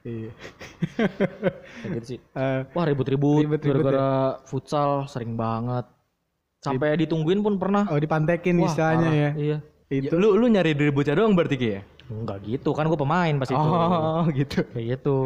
Iya. 0.03 0.29
Kayak 1.87 1.91
gitu 2.01 2.05
sih. 2.17 2.19
Eh, 2.19 2.59
Wah 2.73 2.83
ribut-ribut 2.83 3.47
Ribut-ribut 3.47 3.85
gara-gara 3.85 4.43
futsal 4.43 5.05
sering 5.07 5.39
banget. 5.39 5.85
Sampai 6.61 6.93
ditungguin 6.95 7.41
pun 7.41 7.57
pernah. 7.57 7.89
oh 7.89 7.97
dipantekin 7.97 8.61
Wah, 8.61 8.69
istilahnya 8.69 9.09
parah. 9.09 9.17
ya. 9.17 9.29
Iya. 9.33 9.57
Itu. 9.91 10.13
Lu 10.15 10.37
lu 10.37 10.45
nyari 10.45 10.71
ributnya 10.71 11.17
doang 11.17 11.33
berarti 11.33 11.57
Ki 11.57 11.69
ya? 11.73 11.81
Enggak 12.07 12.43
gitu 12.43 12.69
kan 12.71 12.85
gue 12.85 12.95
pemain 12.95 13.33
pas 13.35 13.49
itu. 13.49 13.57
Oh, 13.57 14.23
gitu. 14.39 14.61
Kayak 14.69 14.85
gitu. 14.95 15.17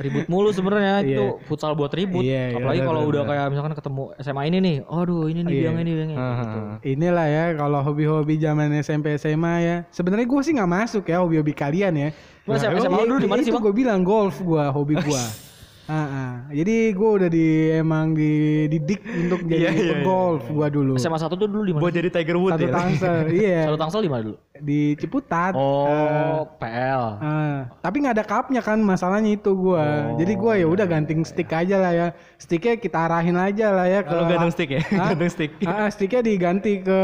ribut 0.00 0.24
mulu 0.32 0.48
sebenarnya 0.48 1.04
itu 1.04 1.36
futsal 1.44 1.76
buat 1.76 1.92
ribut. 1.92 2.24
Iya, 2.24 2.50
iya, 2.50 2.56
Apalagi 2.56 2.80
kalau 2.80 3.04
udah 3.04 3.22
kayak 3.28 3.46
misalkan 3.52 3.76
ketemu 3.76 4.02
SMA 4.16 4.42
ini 4.48 4.58
nih, 4.64 4.76
aduh 4.88 5.28
ini 5.28 5.40
nih 5.44 5.52
Iya. 5.52 5.60
biang 5.60 5.76
ini 5.76 5.90
biang 5.92 6.10
ini. 6.10 6.18
gitu. 6.40 6.58
Inilah 6.96 7.26
ya 7.28 7.44
kalau 7.60 7.80
hobi-hobi 7.84 8.34
zaman 8.40 8.72
SMP 8.80 9.20
SMA 9.20 9.54
ya. 9.60 9.76
Sebenarnya 9.92 10.24
gue 10.24 10.40
sih 10.40 10.56
nggak 10.56 10.70
masuk 10.72 11.04
ya 11.04 11.20
hobi-hobi 11.20 11.52
kalian 11.52 11.92
ya. 11.92 12.08
Gua 12.48 12.56
SMA 12.56 12.80
iya, 12.80 12.88
dulu 12.88 13.20
di 13.20 13.28
mana 13.28 13.44
sih, 13.44 13.52
gue 13.52 13.74
bilang 13.76 14.00
golf 14.00 14.40
gue 14.40 14.64
hobi 14.72 14.96
gue. 14.96 15.22
Ah. 15.90 16.32
Jadi 16.50 16.94
gue 16.94 17.10
udah 17.10 17.26
di 17.26 17.46
emang 17.74 18.14
dididik 18.14 19.02
untuk 19.02 19.42
jadi 19.42 19.66
Iya, 19.66 19.70
iya, 19.74 19.94
iya. 19.98 20.04
golf 20.06 20.46
gue 20.46 20.68
dulu. 20.70 20.94
SMA 20.94 21.18
satu 21.18 21.34
tuh 21.34 21.50
dulu 21.50 21.66
di 21.66 21.72
mana? 21.74 21.82
Buat 21.82 21.94
jadi 21.98 22.08
Tiger 22.08 22.36
Woods 22.38 22.54
Satu 22.54 22.66
ya. 22.66 22.72
tangsel, 22.72 23.14
iya 23.42 23.60
Satu 23.66 23.78
Tangsel 23.78 24.00
di 24.06 24.10
mana 24.10 24.22
dulu? 24.22 24.36
di 24.60 24.92
Ciputat. 24.94 25.56
Oh, 25.56 26.44
PL. 26.60 27.04
Ah, 27.18 27.58
tapi 27.80 28.04
nggak 28.04 28.20
ada 28.20 28.24
cupnya 28.28 28.60
kan 28.60 28.76
masalahnya 28.76 29.32
itu 29.32 29.56
gua. 29.56 30.14
Jadi 30.20 30.32
gua 30.36 30.52
ya 30.54 30.68
udah 30.68 30.84
ganting 30.84 31.24
stick 31.24 31.48
aja 31.48 31.80
lah 31.80 31.92
ya. 31.96 32.06
Sticknya 32.36 32.76
kita 32.76 33.08
arahin 33.08 33.40
aja 33.40 33.72
lah 33.72 33.88
ya 33.88 34.04
ke 34.04 34.12
Kalau 34.12 34.28
gantung 34.28 34.52
stick 34.52 34.68
ya? 34.68 34.84
Hah? 34.94 35.16
Gantung 35.16 35.32
stick. 35.32 35.50
Ah, 35.64 35.88
sticknya 35.88 36.20
diganti 36.20 36.84
ke 36.84 37.00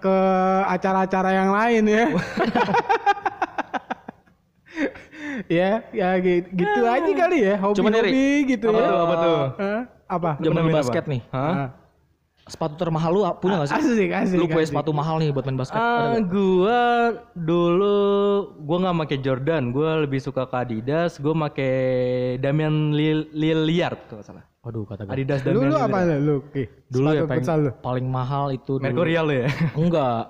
ke 0.00 0.16
acara-acara 0.64 1.30
yang 1.36 1.50
lain 1.52 1.82
ya. 1.84 2.04
ya, 5.46 5.70
ya 5.90 6.08
gi- 6.16 6.46
gitu 6.48 6.80
aja 6.84 7.12
kali 7.12 7.38
ya 7.40 7.54
Cuman, 7.72 7.92
Ri, 7.94 8.00
hobi-hobi 8.02 8.26
gitu 8.48 8.66
apa 8.68 8.78
ya. 8.78 8.84
tuh, 8.84 8.98
apa 8.98 9.14
tuh? 9.16 9.36
Hah? 9.56 9.80
apa? 10.06 10.30
Zaman 10.38 10.60
main 10.60 10.68
apa? 10.68 10.78
basket 10.78 11.04
nih. 11.06 11.22
Hah? 11.28 11.40
Ah, 11.40 11.68
Sepatu 12.42 12.74
termahal 12.74 13.10
lu 13.10 13.22
punya 13.38 13.62
gak 13.62 13.70
sih? 13.70 13.76
asik, 13.78 14.10
asik. 14.12 14.34
Lu 14.34 14.44
punya 14.44 14.66
asik. 14.66 14.74
sepatu 14.74 14.90
mahal 14.90 15.16
nih 15.16 15.30
buat 15.30 15.46
main 15.46 15.54
basket. 15.54 15.78
Ah, 15.78 16.18
nggak? 16.18 16.26
gua 16.26 16.80
dulu 17.32 17.98
gua 18.60 18.76
nggak 18.82 18.96
pakai 18.98 19.18
Jordan, 19.20 19.62
gua 19.70 20.02
lebih 20.02 20.18
suka 20.18 20.44
ke 20.44 20.56
Adidas, 20.56 21.16
gua 21.16 21.38
pakai 21.40 21.74
Damian 22.36 22.90
Lil- 22.90 23.30
Lillard 23.30 23.98
kalau 24.06 24.22
salah. 24.22 24.42
Waduh 24.62 24.82
kata 24.84 25.02
gue. 25.02 25.12
Adidas 25.12 25.42
Lu 25.42 25.46
Damian 25.58 25.70
lu 25.70 25.76
apa 25.76 25.98
Lillard. 26.00 26.20
lu? 26.20 26.36
Dulu 26.88 27.06
ya 27.08 27.22
paling, 27.24 27.46
lu. 27.62 27.70
paling 27.78 28.06
mahal 28.06 28.44
itu 28.50 28.72
dulu. 28.74 28.84
Mercurial 28.84 29.24
lu 29.24 29.34
ya. 29.38 29.46
Enggak. 29.74 30.22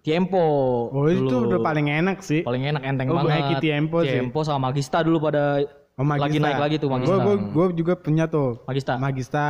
Tiempo. 0.00 0.40
Oh, 0.88 1.04
itu 1.06 1.28
dulu. 1.28 1.52
udah 1.52 1.60
paling 1.60 1.86
enak 1.86 2.24
sih. 2.24 2.40
paling 2.40 2.64
enak 2.64 2.80
enteng 2.80 3.12
Oh, 3.12 3.20
banget. 3.20 3.36
Nike 3.36 3.54
Tiempo 3.60 4.00
sih. 4.00 4.16
Tiempo 4.16 4.40
sama 4.42 4.72
Magista 4.72 5.04
dulu 5.04 5.20
pada 5.20 5.60
Oh, 5.94 6.04
Magista. 6.04 6.24
lagi 6.24 6.38
naik 6.40 6.56
lagi 6.58 6.76
tuh 6.76 6.88
Magista. 6.88 7.20
Gue 7.20 7.36
gue 7.36 7.66
juga 7.76 7.92
punya 7.94 8.24
tuh. 8.24 8.64
Magista. 8.64 8.96
Magista, 8.96 9.48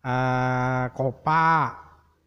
eh 0.00 0.84
Kopa, 0.96 1.52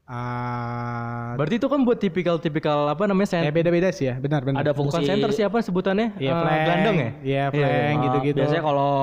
eh 0.06 1.32
Berarti 1.34 1.56
itu 1.58 1.66
kan 1.66 1.80
buat 1.82 1.98
tipikal-tipikal 1.98 2.86
apa 2.88 3.10
namanya 3.10 3.42
ya 3.42 3.50
beda-beda 3.50 3.90
sih 3.90 4.06
ya, 4.06 4.22
benar 4.22 4.46
benar. 4.46 4.62
Ada 4.62 4.78
fungsi 4.78 4.94
bukan 4.94 5.10
center 5.10 5.30
siapa 5.34 5.58
sebutannya? 5.60 6.14
Iya, 6.22 6.32
flank. 6.38 6.62
gelandang 6.62 6.96
ya? 6.96 7.10
Iya, 7.24 7.44
flank 7.50 7.74
Nah, 7.74 8.04
gitu-gitu. 8.06 8.38
Biasanya 8.38 8.64
kalau 8.64 8.94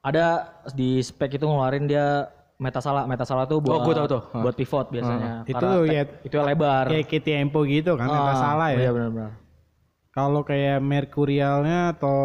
ada 0.00 0.26
di 0.70 1.02
spek 1.02 1.34
itu 1.34 1.42
ngeluarin 1.42 1.90
dia 1.90 2.30
metasala 2.56 3.04
metasala 3.04 3.44
tuh 3.44 3.60
buat 3.60 3.78
Oh, 3.78 3.84
gua 3.84 3.94
tahu 3.94 4.08
tuh. 4.08 4.22
buat 4.32 4.54
pivot 4.54 4.86
biasanya. 4.88 5.44
Itu 5.44 5.54
Karena 5.54 5.72
ya 5.84 6.02
itu 6.24 6.36
lebar. 6.36 6.84
Kayak 6.88 7.04
kayak 7.06 7.22
tempo 7.22 7.60
gitu 7.62 7.92
kan, 7.94 8.06
Ah, 8.06 8.16
nggak 8.22 8.38
salah 8.38 8.68
ya. 8.72 8.78
Iya 8.80 8.90
benar-benar. 8.90 9.32
Kalau 10.10 10.40
kayak 10.42 10.80
Mercurialnya 10.80 11.92
atau 11.92 12.16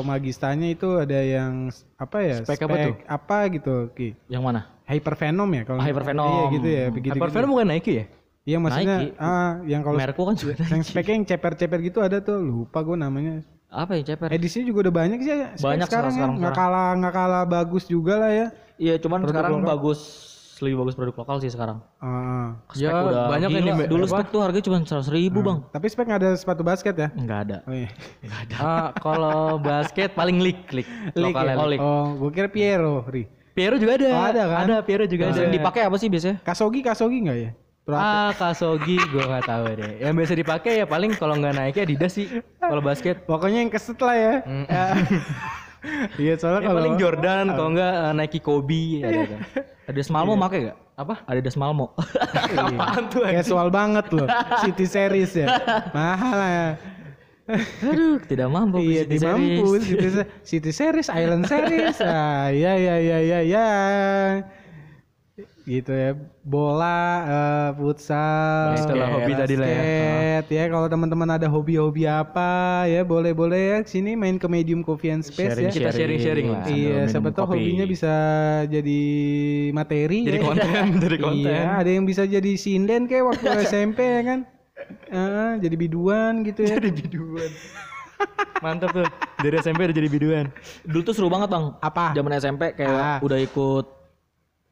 Magistanya 0.00 0.64
itu 0.66 0.96
ada 0.96 1.20
yang 1.20 1.68
apa 1.94 2.16
ya? 2.18 2.36
Spek 2.40 2.64
apa 2.64 2.76
tuh? 2.82 2.94
apa 3.04 3.36
gitu, 3.52 3.74
Ki? 3.92 4.16
Yang 4.26 4.42
mana? 4.42 4.60
Hypervenom 4.84 5.48
ya 5.50 5.62
kalau 5.62 5.80
Hypervenom. 5.80 6.24
Iya 6.24 6.44
gitu 6.50 6.68
ya, 6.70 6.84
begitu. 6.88 7.12
Hypervenom 7.14 7.48
bukan 7.52 7.68
Nike 7.68 7.92
ya? 7.92 8.04
Iya 8.44 8.56
maksudnya 8.60 8.96
Nike. 8.98 9.16
ah 9.16 9.60
yang 9.64 9.80
kalau 9.80 9.96
Merku 9.96 10.22
kan 10.24 10.36
juga 10.36 10.52
yang 10.62 10.80
speknya 10.80 11.14
yang 11.16 11.24
ceper-ceper 11.26 11.78
gitu 11.82 11.98
ada 12.00 12.20
tuh, 12.20 12.40
lupa 12.40 12.80
gue 12.80 12.92
namanya. 12.94 13.40
apa 13.68 13.98
ya 13.98 14.04
ceper? 14.06 14.30
Edisinya 14.30 14.64
juga 14.64 14.86
udah 14.86 14.94
banyak 14.94 15.18
sih 15.18 15.32
ya. 15.34 15.48
spek 15.52 15.64
Banyak 15.66 15.88
sekarang, 15.88 16.12
sekarang- 16.12 16.36
ya. 16.36 16.40
Nggak 16.40 16.54
sekarang. 16.54 16.72
kalah 16.72 16.90
nggak 16.94 17.14
kalah 17.14 17.44
bagus 17.44 17.84
juga 17.84 18.14
lah 18.16 18.30
ya. 18.30 18.46
Iya, 18.76 18.98
cuman 18.98 19.18
Produk 19.20 19.32
sekarang 19.32 19.52
lokal. 19.56 19.68
bagus 19.70 20.00
lebih 20.56 20.80
bagus 20.80 20.94
produk 20.94 21.16
lokal 21.16 21.36
sih 21.38 21.48
sekarang. 21.48 21.82
Spek 22.68 22.78
Ya, 22.80 22.94
udah 22.96 23.26
banyak 23.28 23.48
gila. 23.48 23.58
yang 23.60 23.66
di- 23.76 23.86
dulu 23.86 24.04
apa? 24.04 24.12
spek 24.14 24.26
tuh 24.30 24.40
harganya 24.40 24.64
cuma 24.64 24.78
seratus 24.80 25.10
ribu 25.10 25.38
bang. 25.40 25.58
tapi 25.68 25.86
spek 25.86 26.04
nggak 26.04 26.20
ada 26.20 26.30
sepatu 26.32 26.62
basket 26.62 26.94
ya? 26.94 27.08
Enggak 27.12 27.38
ada. 27.44 27.56
Oh 27.64 27.74
iya. 27.74 27.90
Ah, 28.56 28.94
kalau 28.94 29.58
basket 29.58 30.14
paling 30.18 30.38
leak, 30.38 30.70
leak. 30.70 30.86
League 31.12 31.34
Lokalnya 31.34 31.54
ya? 31.54 31.66
leak. 31.68 31.80
Oh, 31.80 32.16
gue 32.16 32.30
kira 32.32 32.48
Piero, 32.48 33.02
Ri. 33.04 33.26
Piero 33.52 33.76
juga 33.76 33.94
ada. 33.94 34.08
Oh, 34.08 34.24
ada 34.24 34.42
kan? 34.48 34.58
Ada 34.64 34.76
Piero 34.80 35.04
juga 35.04 35.22
ada. 35.28 35.36
Sering 35.36 35.52
dipakai 35.52 35.82
apa 35.82 35.96
sih 35.96 36.08
biasanya? 36.08 36.36
Kasogi, 36.40 36.80
Kasogi 36.80 37.18
nggak 37.20 37.38
ya? 37.40 37.50
Pro- 37.84 37.94
Ah, 37.94 38.32
Kasogi 38.32 38.96
gua 39.06 39.24
nggak 39.28 39.44
tahu 39.44 39.64
deh. 39.76 39.92
Yang 40.00 40.14
biasa 40.16 40.32
dipakai 40.34 40.72
ya 40.80 40.86
paling 40.86 41.12
kalau 41.12 41.36
nggak 41.36 41.52
naiknya 41.52 41.82
Adidas 41.84 42.12
sih 42.12 42.26
kalau 42.56 42.80
basket. 42.80 43.22
Pokoknya 43.24 43.60
yang 43.60 43.68
keset 43.68 43.98
lah 43.98 44.16
ya. 44.16 44.34
Iya 46.16 46.34
soalnya 46.40 46.60
Ya, 46.60 46.68
kalau 46.72 46.80
paling 46.80 46.96
Jordan 46.96 47.44
kalau 47.52 47.68
nggak 47.76 47.92
eh, 47.92 48.12
Nike 48.16 48.40
Kobe 48.40 48.84
ada 49.04 49.18
ada. 49.24 49.36
Ada 49.84 50.00
Malmo 50.08 50.34
pakai 50.40 50.58
gak? 50.72 50.76
Apa? 50.94 51.14
Ada 51.28 51.50
Malmo. 51.60 51.86
Apaan 52.72 53.04
tuh? 53.12 53.20
casual 53.26 53.68
banget 53.68 54.06
loh. 54.14 54.28
City 54.64 54.86
Series 54.88 55.34
ya. 55.36 55.46
Mahal 55.92 56.38
ya. 56.40 56.68
Aduh, 57.84 58.16
tidak 58.24 58.48
mampu. 58.48 58.80
iya, 58.80 59.04
City 59.04 59.20
mampu 59.20 59.76
Series. 59.76 59.84
City, 59.84 60.08
Se- 60.08 60.28
City 60.48 60.70
Series, 60.72 61.08
Island 61.12 61.44
Series. 61.44 61.96
Ah, 62.08 62.48
ya 62.48 62.72
ya 62.80 62.96
ya 62.96 63.18
ya 63.20 63.38
ya. 63.44 63.66
Gitu 65.64 65.88
ya. 65.90 66.12
Bola, 66.44 67.00
eh, 67.24 67.68
futsal, 67.74 68.76
Itulah 68.76 69.08
hobi 69.10 69.32
tadi 69.32 69.56
lah 69.56 69.64
ya. 69.64 69.80
basket, 69.80 70.44
ya. 70.52 70.64
kalau 70.68 70.86
teman-teman 70.86 71.28
ada 71.30 71.48
hobi-hobi 71.48 72.04
apa 72.04 72.52
ya 72.84 73.00
boleh-boleh 73.00 73.62
ya 73.64 73.78
sini 73.82 74.12
main 74.12 74.36
ke 74.36 74.44
Medium 74.44 74.84
Coffee 74.84 75.08
and 75.08 75.24
Space 75.24 75.56
ya. 75.56 75.72
Kita 75.72 75.88
sharing-sharing 75.88 76.52
lah. 76.52 76.68
Iya, 76.68 77.08
siapa 77.08 77.32
tahu 77.32 77.48
kopi. 77.48 77.64
hobinya 77.64 77.88
bisa 77.88 78.12
jadi 78.68 79.00
materi 79.72 80.20
Jadi 80.22 80.36
ya. 80.36 80.44
konten, 80.44 80.84
jadi 81.08 81.16
konten. 81.16 81.48
Iya, 81.48 81.64
ada 81.80 81.90
yang 81.90 82.04
bisa 82.04 82.22
jadi 82.24 82.52
sinden 82.54 83.08
kayak 83.08 83.24
waktu 83.24 83.46
SMP 83.64 84.04
ya 84.04 84.20
kan. 84.20 84.40
Ah, 85.08 85.56
jadi 85.56 85.80
biduan 85.80 86.44
gitu 86.44 86.60
ya. 86.60 86.76
Jadi 86.76 86.92
biduan. 86.92 87.48
Mantap 88.64 88.92
tuh. 88.92 89.08
Dari 89.40 89.56
SMP 89.58 89.80
udah 89.82 89.96
jadi 89.96 90.08
biduan. 90.08 90.44
Dulu 90.84 91.00
tuh 91.02 91.14
seru 91.16 91.32
banget 91.32 91.48
bang. 91.48 91.72
Apa? 91.80 92.12
Zaman 92.12 92.32
SMP 92.36 92.76
kayak 92.76 92.92
Ah. 92.92 93.18
udah 93.24 93.40
ikut 93.40 93.86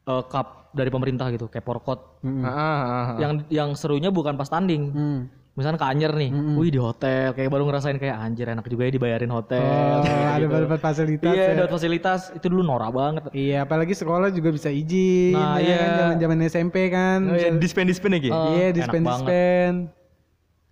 eh, 0.04 0.24
cup 0.28 0.61
dari 0.72 0.88
pemerintah 0.88 1.28
gitu, 1.28 1.46
kayak 1.46 1.62
porkot. 1.62 2.20
Mm-mm. 2.20 2.42
Ah, 2.42 2.50
ah, 2.50 2.80
ah. 2.82 3.06
Yang 3.16 3.32
yang 3.48 3.70
serunya 3.72 4.08
bukan 4.08 4.34
pas 4.34 4.48
tanding. 4.48 4.84
Hmm. 4.90 5.20
Misalnya 5.52 5.76
ke 5.76 5.84
Anyer 5.84 6.08
nih, 6.16 6.32
wih 6.56 6.72
di 6.72 6.80
hotel, 6.80 7.36
kayak 7.36 7.52
baru 7.52 7.68
ngerasain 7.68 8.00
kayak 8.00 8.16
anjir 8.16 8.48
enak 8.48 8.64
juga 8.64 8.88
ya 8.88 8.92
dibayarin 8.96 9.28
hotel. 9.28 9.60
Oh, 9.60 10.00
ada 10.32 10.40
gitu. 10.40 10.64
dapat 10.64 10.80
fasilitas 10.80 11.28
Iya, 11.28 11.44
ya. 11.44 11.52
dapat 11.60 11.72
fasilitas. 11.76 12.20
Itu 12.32 12.48
dulu 12.48 12.64
norak 12.64 12.88
banget. 12.88 13.22
Iya, 13.36 13.68
apalagi 13.68 13.92
sekolah 13.92 14.32
juga 14.32 14.48
bisa 14.48 14.72
izin. 14.72 15.36
Nah, 15.36 15.60
ya 15.60 15.68
iya. 15.68 15.76
kan 15.76 15.90
zaman-zaman 16.00 16.38
SMP 16.48 16.88
kan. 16.88 17.20
Oh, 17.28 17.36
ya, 17.36 17.52
Bisa- 17.52 17.60
dispen 17.60 17.84
dispen 17.84 18.16
lagi. 18.16 18.32
Oh, 18.32 18.56
iya, 18.56 18.72
enak 18.72 18.76
dispen 18.80 19.04
banget. 19.04 19.28
dispen. 19.28 19.72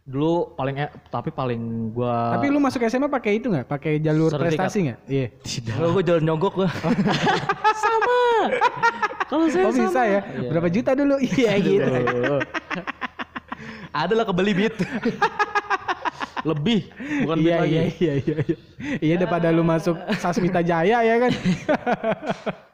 Dulu 0.01 0.57
paling 0.57 0.77
e- 0.81 0.95
tapi 1.07 1.29
paling 1.29 1.61
gua 1.93 2.41
Tapi 2.41 2.49
lu 2.49 2.57
masuk 2.57 2.81
SMA 2.83 3.07
pakai 3.07 3.37
itu 3.37 3.53
nggak? 3.53 3.69
Pakai 3.69 4.01
jalur 4.01 4.33
Sertifikat. 4.33 4.65
prestasi 4.65 4.79
nggak? 4.81 4.99
Iya. 5.07 5.27
Kalau 5.71 5.93
gue 5.93 6.03
jalan 6.03 6.25
nyogok 6.25 6.53
gua. 6.57 6.69
sama. 7.85 8.19
Kalau 9.31 9.47
saya 9.47 9.65
Oh 9.65 9.73
bisa 9.73 10.03
ya? 10.03 10.21
Berapa 10.51 10.67
juta 10.67 10.91
dulu? 10.93 11.15
Iya 11.39 11.53
gitu. 11.63 11.87
Ada 13.95 14.15
lah 14.15 14.27
kebeli 14.27 14.53
beat. 14.55 14.75
lebih 16.41 16.89
bukan 17.23 17.37
Iya 17.37 17.45
beat 17.45 17.61
lagi. 17.61 17.75
iya 17.77 17.83
iya 18.01 18.13
iya. 18.17 18.37
Iya 18.41 18.57
Iya, 18.99 19.15
daripada 19.21 19.53
lu 19.53 19.61
masuk 19.61 19.93
Sasmita 20.19 20.65
Jaya 20.65 21.05
ya 21.05 21.17
kan. 21.21 21.33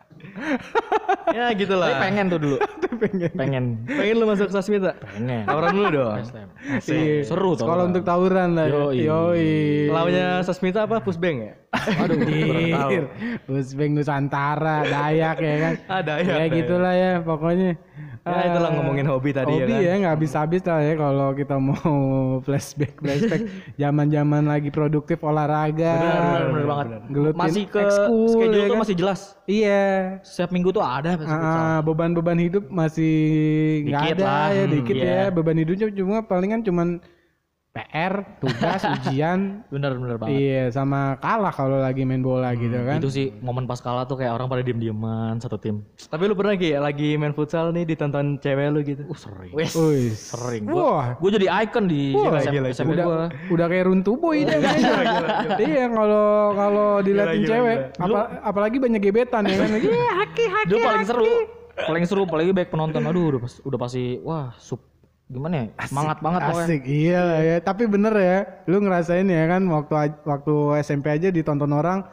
ya 1.33 1.53
gitu 1.57 1.75
Tapi 1.77 1.93
lah. 1.93 2.01
pengen 2.01 2.25
tuh 2.29 2.39
dulu. 2.41 2.57
Pengen. 2.97 3.29
pengen. 3.37 3.65
Pengen 3.85 4.17
lu 4.17 4.25
masuk 4.25 4.49
Sasmita? 4.49 4.97
Pengen. 4.97 5.45
Tawuran 5.45 5.71
dulu 5.77 5.89
dong. 5.93 6.17
Iya. 6.89 7.29
Seru 7.29 7.53
tau. 7.53 7.69
Sekolah 7.69 7.85
untuk 7.93 8.03
tawuran 8.09 8.57
lah. 8.57 8.67
Yoi. 8.73 9.05
Yoi. 9.05 9.53
Lawannya 9.93 10.41
Sasmita 10.41 10.89
apa? 10.89 11.05
Pusbeng 11.05 11.45
ya? 11.45 11.53
Aduh. 11.77 12.17
Pusbeng 13.45 13.93
Nusantara, 13.97 14.89
Dayak 14.89 15.37
ya 15.45 15.55
kan. 15.61 15.73
Ah, 15.93 16.01
Dayak, 16.01 16.37
Ya 16.41 16.45
gitulah 16.49 16.95
ya 16.97 17.13
pokoknya. 17.21 17.77
Ya 18.27 18.43
itulah 18.51 18.71
ngomongin 18.75 19.07
hobi 19.07 19.31
tadi 19.31 19.55
ya 19.55 19.63
hobi 19.63 19.73
kan. 19.73 19.87
ya 19.87 19.93
nggak 20.03 20.13
habis-habis 20.19 20.63
lah 20.67 20.81
ya 20.83 20.95
kalau 20.99 21.29
kita 21.31 21.55
mau 21.57 21.95
flashback 22.45 22.99
flashback 22.99 23.43
zaman-zaman 23.75 24.43
lagi 24.43 24.69
produktif 24.69 25.23
olahraga 25.23 25.95
Benar, 25.95 26.19
benar, 26.19 26.43
benar 26.43 26.67
banget. 26.67 26.87
gelutin 27.07 27.39
Masih 27.39 27.65
ke 27.65 27.79
ekskul, 27.79 28.27
schedule 28.27 28.59
ya 28.59 28.67
tuh 28.67 28.75
kan? 28.75 28.83
masih 28.83 28.97
jelas. 28.99 29.21
iya 29.47 29.85
Setiap 30.27 30.51
minggu 30.51 30.75
tuh 30.75 30.83
ada. 30.83 31.15
Ah, 31.23 31.79
beban-beban 31.81 32.35
hidup 32.37 32.67
masih 32.67 33.15
nggak 33.87 34.03
ada 34.19 34.25
lah, 34.27 34.49
ya 34.51 34.65
hmm, 34.67 34.73
dikit 34.75 34.97
iya. 34.97 35.07
ya 35.07 35.23
beban 35.31 35.57
hidupnya 35.57 35.87
cuma 35.95 36.17
palingan 36.21 36.61
cuman 36.61 36.89
PR 37.77 38.13
tugas 38.39 38.81
ujian 38.97 39.61
Bener 39.67 39.93
bener 39.93 40.17
banget. 40.17 40.33
iya 40.33 40.63
sama 40.69 41.15
kalah 41.17 41.51
kalau 41.51 41.77
lagi 41.77 42.03
main 42.03 42.19
bola 42.19 42.51
gitu 42.53 42.73
kan 42.75 42.97
Itu 42.97 43.09
sih 43.09 43.37
momen 43.37 43.65
pas 43.65 43.77
kalah 43.77 44.03
tuh 44.03 44.17
kayak 44.17 44.33
orang 44.33 44.47
pada 44.47 44.63
diem-dieman 44.63 45.37
satu 45.37 45.57
tim. 45.57 45.85
Tapi 46.01 46.23
lu 46.25 46.33
pernah 46.33 46.55
Ki 46.55 46.73
lagi 46.75 47.15
main 47.15 47.31
futsal 47.31 47.69
nih 47.71 47.85
ditonton 47.85 48.39
cewek 48.39 48.67
lu 48.71 48.81
gitu? 48.81 49.05
Uh 49.05 49.15
sering. 49.15 49.53
Wes. 49.53 49.73
Wih, 49.73 50.11
Sering. 50.11 50.65
wah 50.67 51.15
Gue 51.17 51.31
jadi 51.31 51.47
icon 51.61 51.85
di 51.85 52.11
Wah, 52.11 52.39
SMP, 52.39 52.55
gila, 52.55 52.69
SMP 52.71 52.91
udah 52.93 53.05
gua. 53.05 53.27
udah 53.51 53.67
kayak 53.67 53.85
runtuh 53.85 54.17
boy 54.17 54.39
dia 54.41 54.57
mainnya. 54.57 54.97
iya 55.61 55.87
kalau 55.87 56.27
kalau 56.53 56.89
diliatin 57.01 57.39
gila, 57.39 57.51
cewek 57.51 57.77
gila. 57.93 58.05
apa- 58.07 58.29
apalagi 58.43 58.77
banyak 58.79 59.01
gebetan 59.01 59.43
ya 59.45 59.57
kan 59.59 59.69
iya 59.75 60.11
haki 60.17 60.45
haki 60.47 60.71
Dulu 60.71 60.81
paling 60.81 60.99
haki. 60.99 61.11
seru. 61.13 61.25
Paling 61.77 62.05
seru 62.05 62.25
apalagi 62.25 62.51
baik 62.51 62.69
penonton. 62.69 63.03
Aduh 63.03 63.29
udah 63.29 63.41
pas, 63.43 63.55
udah 63.61 63.79
pasti 63.79 64.17
wah 64.19 64.49
sup 64.57 64.81
gimana 65.27 65.55
ya? 65.57 65.67
Semangat 65.85 66.19
banget 66.21 66.41
pokoknya. 66.45 66.67
asik. 66.67 66.83
Iya 66.85 67.19
lah 67.21 67.41
ya 67.41 67.57
tapi 67.59 67.83
bener 67.85 68.15
ya 68.15 68.39
lu 68.65 68.79
ngerasain 68.79 69.27
ya 69.27 69.45
kan 69.47 69.63
waktu 69.67 69.93
waktu 70.23 70.55
SMP 70.81 71.11
aja 71.11 71.29
ditonton 71.29 71.69
orang 71.69 72.07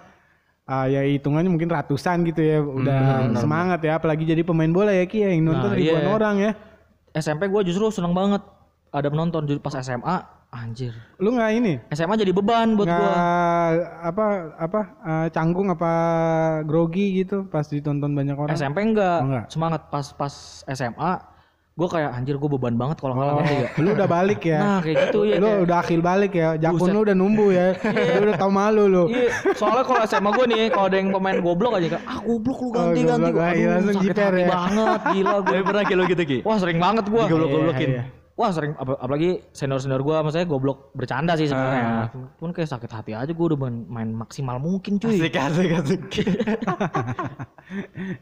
ah, 0.63 0.85
ya 0.85 1.03
hitungannya 1.03 1.47
mungkin 1.47 1.67
ratusan 1.67 2.23
gitu 2.23 2.39
ya 2.39 2.57
udah 2.59 3.29
semangat 3.35 3.79
ya 3.79 3.95
apalagi 3.95 4.23
jadi 4.23 4.41
pemain 4.41 4.69
bola 4.69 4.89
ya 4.89 5.05
Ki 5.05 5.19
ya, 5.19 5.29
yang 5.29 5.45
nonton 5.45 5.69
Nah, 5.69 5.77
ribuan 5.77 6.01
iya. 6.01 6.09
orang 6.09 6.35
ya. 6.39 6.51
SMP 7.13 7.45
gue 7.45 7.61
justru 7.63 7.89
seneng 7.89 8.11
banget 8.11 8.41
ada 8.89 9.05
penonton 9.05 9.43
Jadi 9.43 9.59
pas 9.59 9.73
SMA 9.75 10.17
anjir. 10.49 10.93
Lu 11.17 11.33
nggak 11.33 11.51
ini? 11.53 11.73
SMA 11.89 12.13
jadi 12.15 12.29
beban 12.29 12.73
buat 12.73 12.85
nggak 12.85 12.97
gue 12.97 13.13
apa 14.03 14.25
apa 14.55 14.79
ah, 14.99 15.27
canggung 15.29 15.67
apa 15.67 15.91
grogi 16.63 17.19
gitu 17.19 17.45
pas 17.45 17.61
ditonton 17.63 18.09
banyak 18.11 18.33
orang? 18.33 18.53
SMP 18.53 18.81
enggak, 18.83 19.17
Oh, 19.19 19.25
enggak. 19.27 19.45
semangat 19.49 19.81
pas 19.87 20.05
pas 20.09 20.33
SMA 20.67 21.13
gue 21.73 21.87
kayak 21.87 22.13
anjir 22.13 22.37
gue 22.37 22.49
beban 22.51 22.71
banget 22.71 22.97
kalau 22.97 23.17
kalah 23.17 23.33
Oh, 23.33 23.41
gak? 23.41 23.81
lu 23.81 23.89
udah 23.91 24.05
balik 24.07 24.41
ya 24.43 24.59
Nah 24.59 24.79
kayak 24.79 24.97
gitu 25.03 25.19
ya. 25.23 25.35
lu 25.35 25.47
kayak- 25.47 25.63
udah 25.63 25.77
akhir 25.79 25.99
balik 26.01 26.31
ya 26.31 26.49
jakun 26.55 26.85
lu 26.87 26.99
udah 27.01 27.15
numbuh 27.15 27.49
ya 27.49 27.67
lu 28.13 28.23
udah 28.23 28.37
tau 28.37 28.51
malu 28.51 28.83
lu 28.85 29.03
Iya, 29.09 29.27
soalnya 29.53 29.81
kalau 29.81 30.01
SMA 30.03 30.29
gue 30.31 30.45
nih, 30.47 30.61
kalau 30.69 30.85
ada 30.85 30.95
yang 30.95 31.09
pemain 31.09 31.37
goblok 31.39 31.73
aja 31.73 31.87
kayak, 31.91 32.05
ah 32.05 32.19
goblok 32.19 32.59
lu 32.59 32.69
ganti 32.69 32.99
Oh, 32.99 33.07
ganti. 33.07 33.25
goblok. 33.27 33.53
Iya, 33.53 33.67
langsung 33.71 33.89
sakit 33.91 34.05
jiper 34.05 34.23
hati 34.23 34.37
ya. 34.37 34.47
banget, 34.47 35.01
gila 35.11 35.35
gue. 35.39 35.57
Pernah 35.63 35.83
Ki 35.83 35.93
lu 35.93 36.03
gitu 36.05 36.23
Ki? 36.23 36.37
Wah 36.41 36.57
sering 36.57 36.77
banget 36.77 37.05
gue. 37.07 37.23
Digoblok-goblokin. 37.23 37.89
Iya, 37.89 37.97
iya. 37.99 38.22
Wah 38.33 38.49
sering, 38.49 38.73
ap- 38.73 38.97
apalagi 38.97 39.45
senior 39.49 39.77
senior 39.77 40.01
gue, 40.01 40.15
maksudnya 40.15 40.43
goblok 40.43 40.89
bercanda 40.91 41.33
sih 41.33 41.45
Ah. 41.45 41.49
sebenarnya. 41.51 41.85
Cuman 42.35 42.49
kayak 42.51 42.65
sakit 42.67 42.89
hati 42.91 43.11
aja 43.13 43.29
gue 43.29 43.45
udah 43.45 43.59
main, 43.59 43.85
main 43.85 44.09
maksimal 44.11 44.57
mungkin 44.57 44.97
cuy. 44.97 45.21
Asik 45.21 45.35
asik 45.35 45.69
asik. 45.71 46.01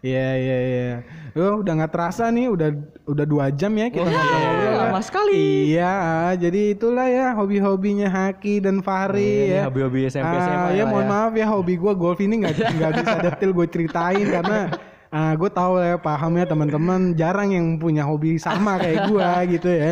Iya 0.01 0.27
iya 0.37 0.57
iya. 0.63 0.89
Lu 1.33 1.59
udah 1.59 1.73
nggak 1.73 1.91
terasa 1.91 2.29
nih 2.29 2.47
udah 2.47 2.69
udah 3.03 3.25
dua 3.25 3.49
jam 3.49 3.73
ya 3.73 3.89
kita 3.89 4.05
ngobrol-ngobrol. 4.05 4.69
ya. 4.69 4.79
lama 4.81 4.99
sekali. 5.01 5.43
Iya, 5.69 5.91
ah, 5.91 6.33
jadi 6.33 6.61
itulah 6.71 7.07
ya 7.07 7.27
hobi-hobinya 7.33 8.07
Haki 8.07 8.59
dan 8.59 8.79
Fahri 8.79 9.19
Iya, 9.19 9.43
ya. 9.43 9.55
nih, 9.57 9.61
hobi-hobi 9.65 9.99
SMP, 10.07 10.29
Ah, 10.29 10.39
SMA 10.39 10.69
ya 10.71 10.83
lah 10.83 10.87
mohon 10.87 11.03
ya. 11.03 11.09
maaf 11.09 11.33
ya 11.33 11.45
hobi 11.47 11.73
gua 11.75 11.93
golf 11.93 12.19
ini 12.19 12.35
nggak 12.37 12.53
nggak 12.53 12.91
bisa 12.95 13.15
detail 13.19 13.51
gue 13.51 13.67
ceritain 13.67 14.25
karena 14.25 14.59
ah 15.11 15.35
gue 15.35 15.51
tahu 15.51 15.75
ya 15.75 15.99
paham 15.99 16.39
ya 16.39 16.47
teman-teman 16.47 17.11
jarang 17.19 17.51
yang 17.51 17.75
punya 17.75 18.07
hobi 18.07 18.39
sama 18.39 18.79
kayak 18.79 19.11
gua 19.11 19.43
gitu 19.53 19.67
ya. 19.67 19.91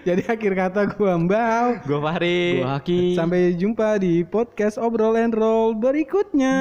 Jadi 0.00 0.24
akhir 0.24 0.52
kata 0.56 0.80
gua 0.96 1.20
Mbak. 1.20 1.84
Gue 1.84 2.00
Fahri. 2.00 2.40
Gue 2.64 2.68
Haki. 2.72 3.02
Sampai 3.12 3.52
jumpa 3.52 4.00
di 4.00 4.24
podcast 4.24 4.80
obrol 4.80 5.20
and 5.20 5.36
roll 5.36 5.76
berikutnya. 5.76 6.56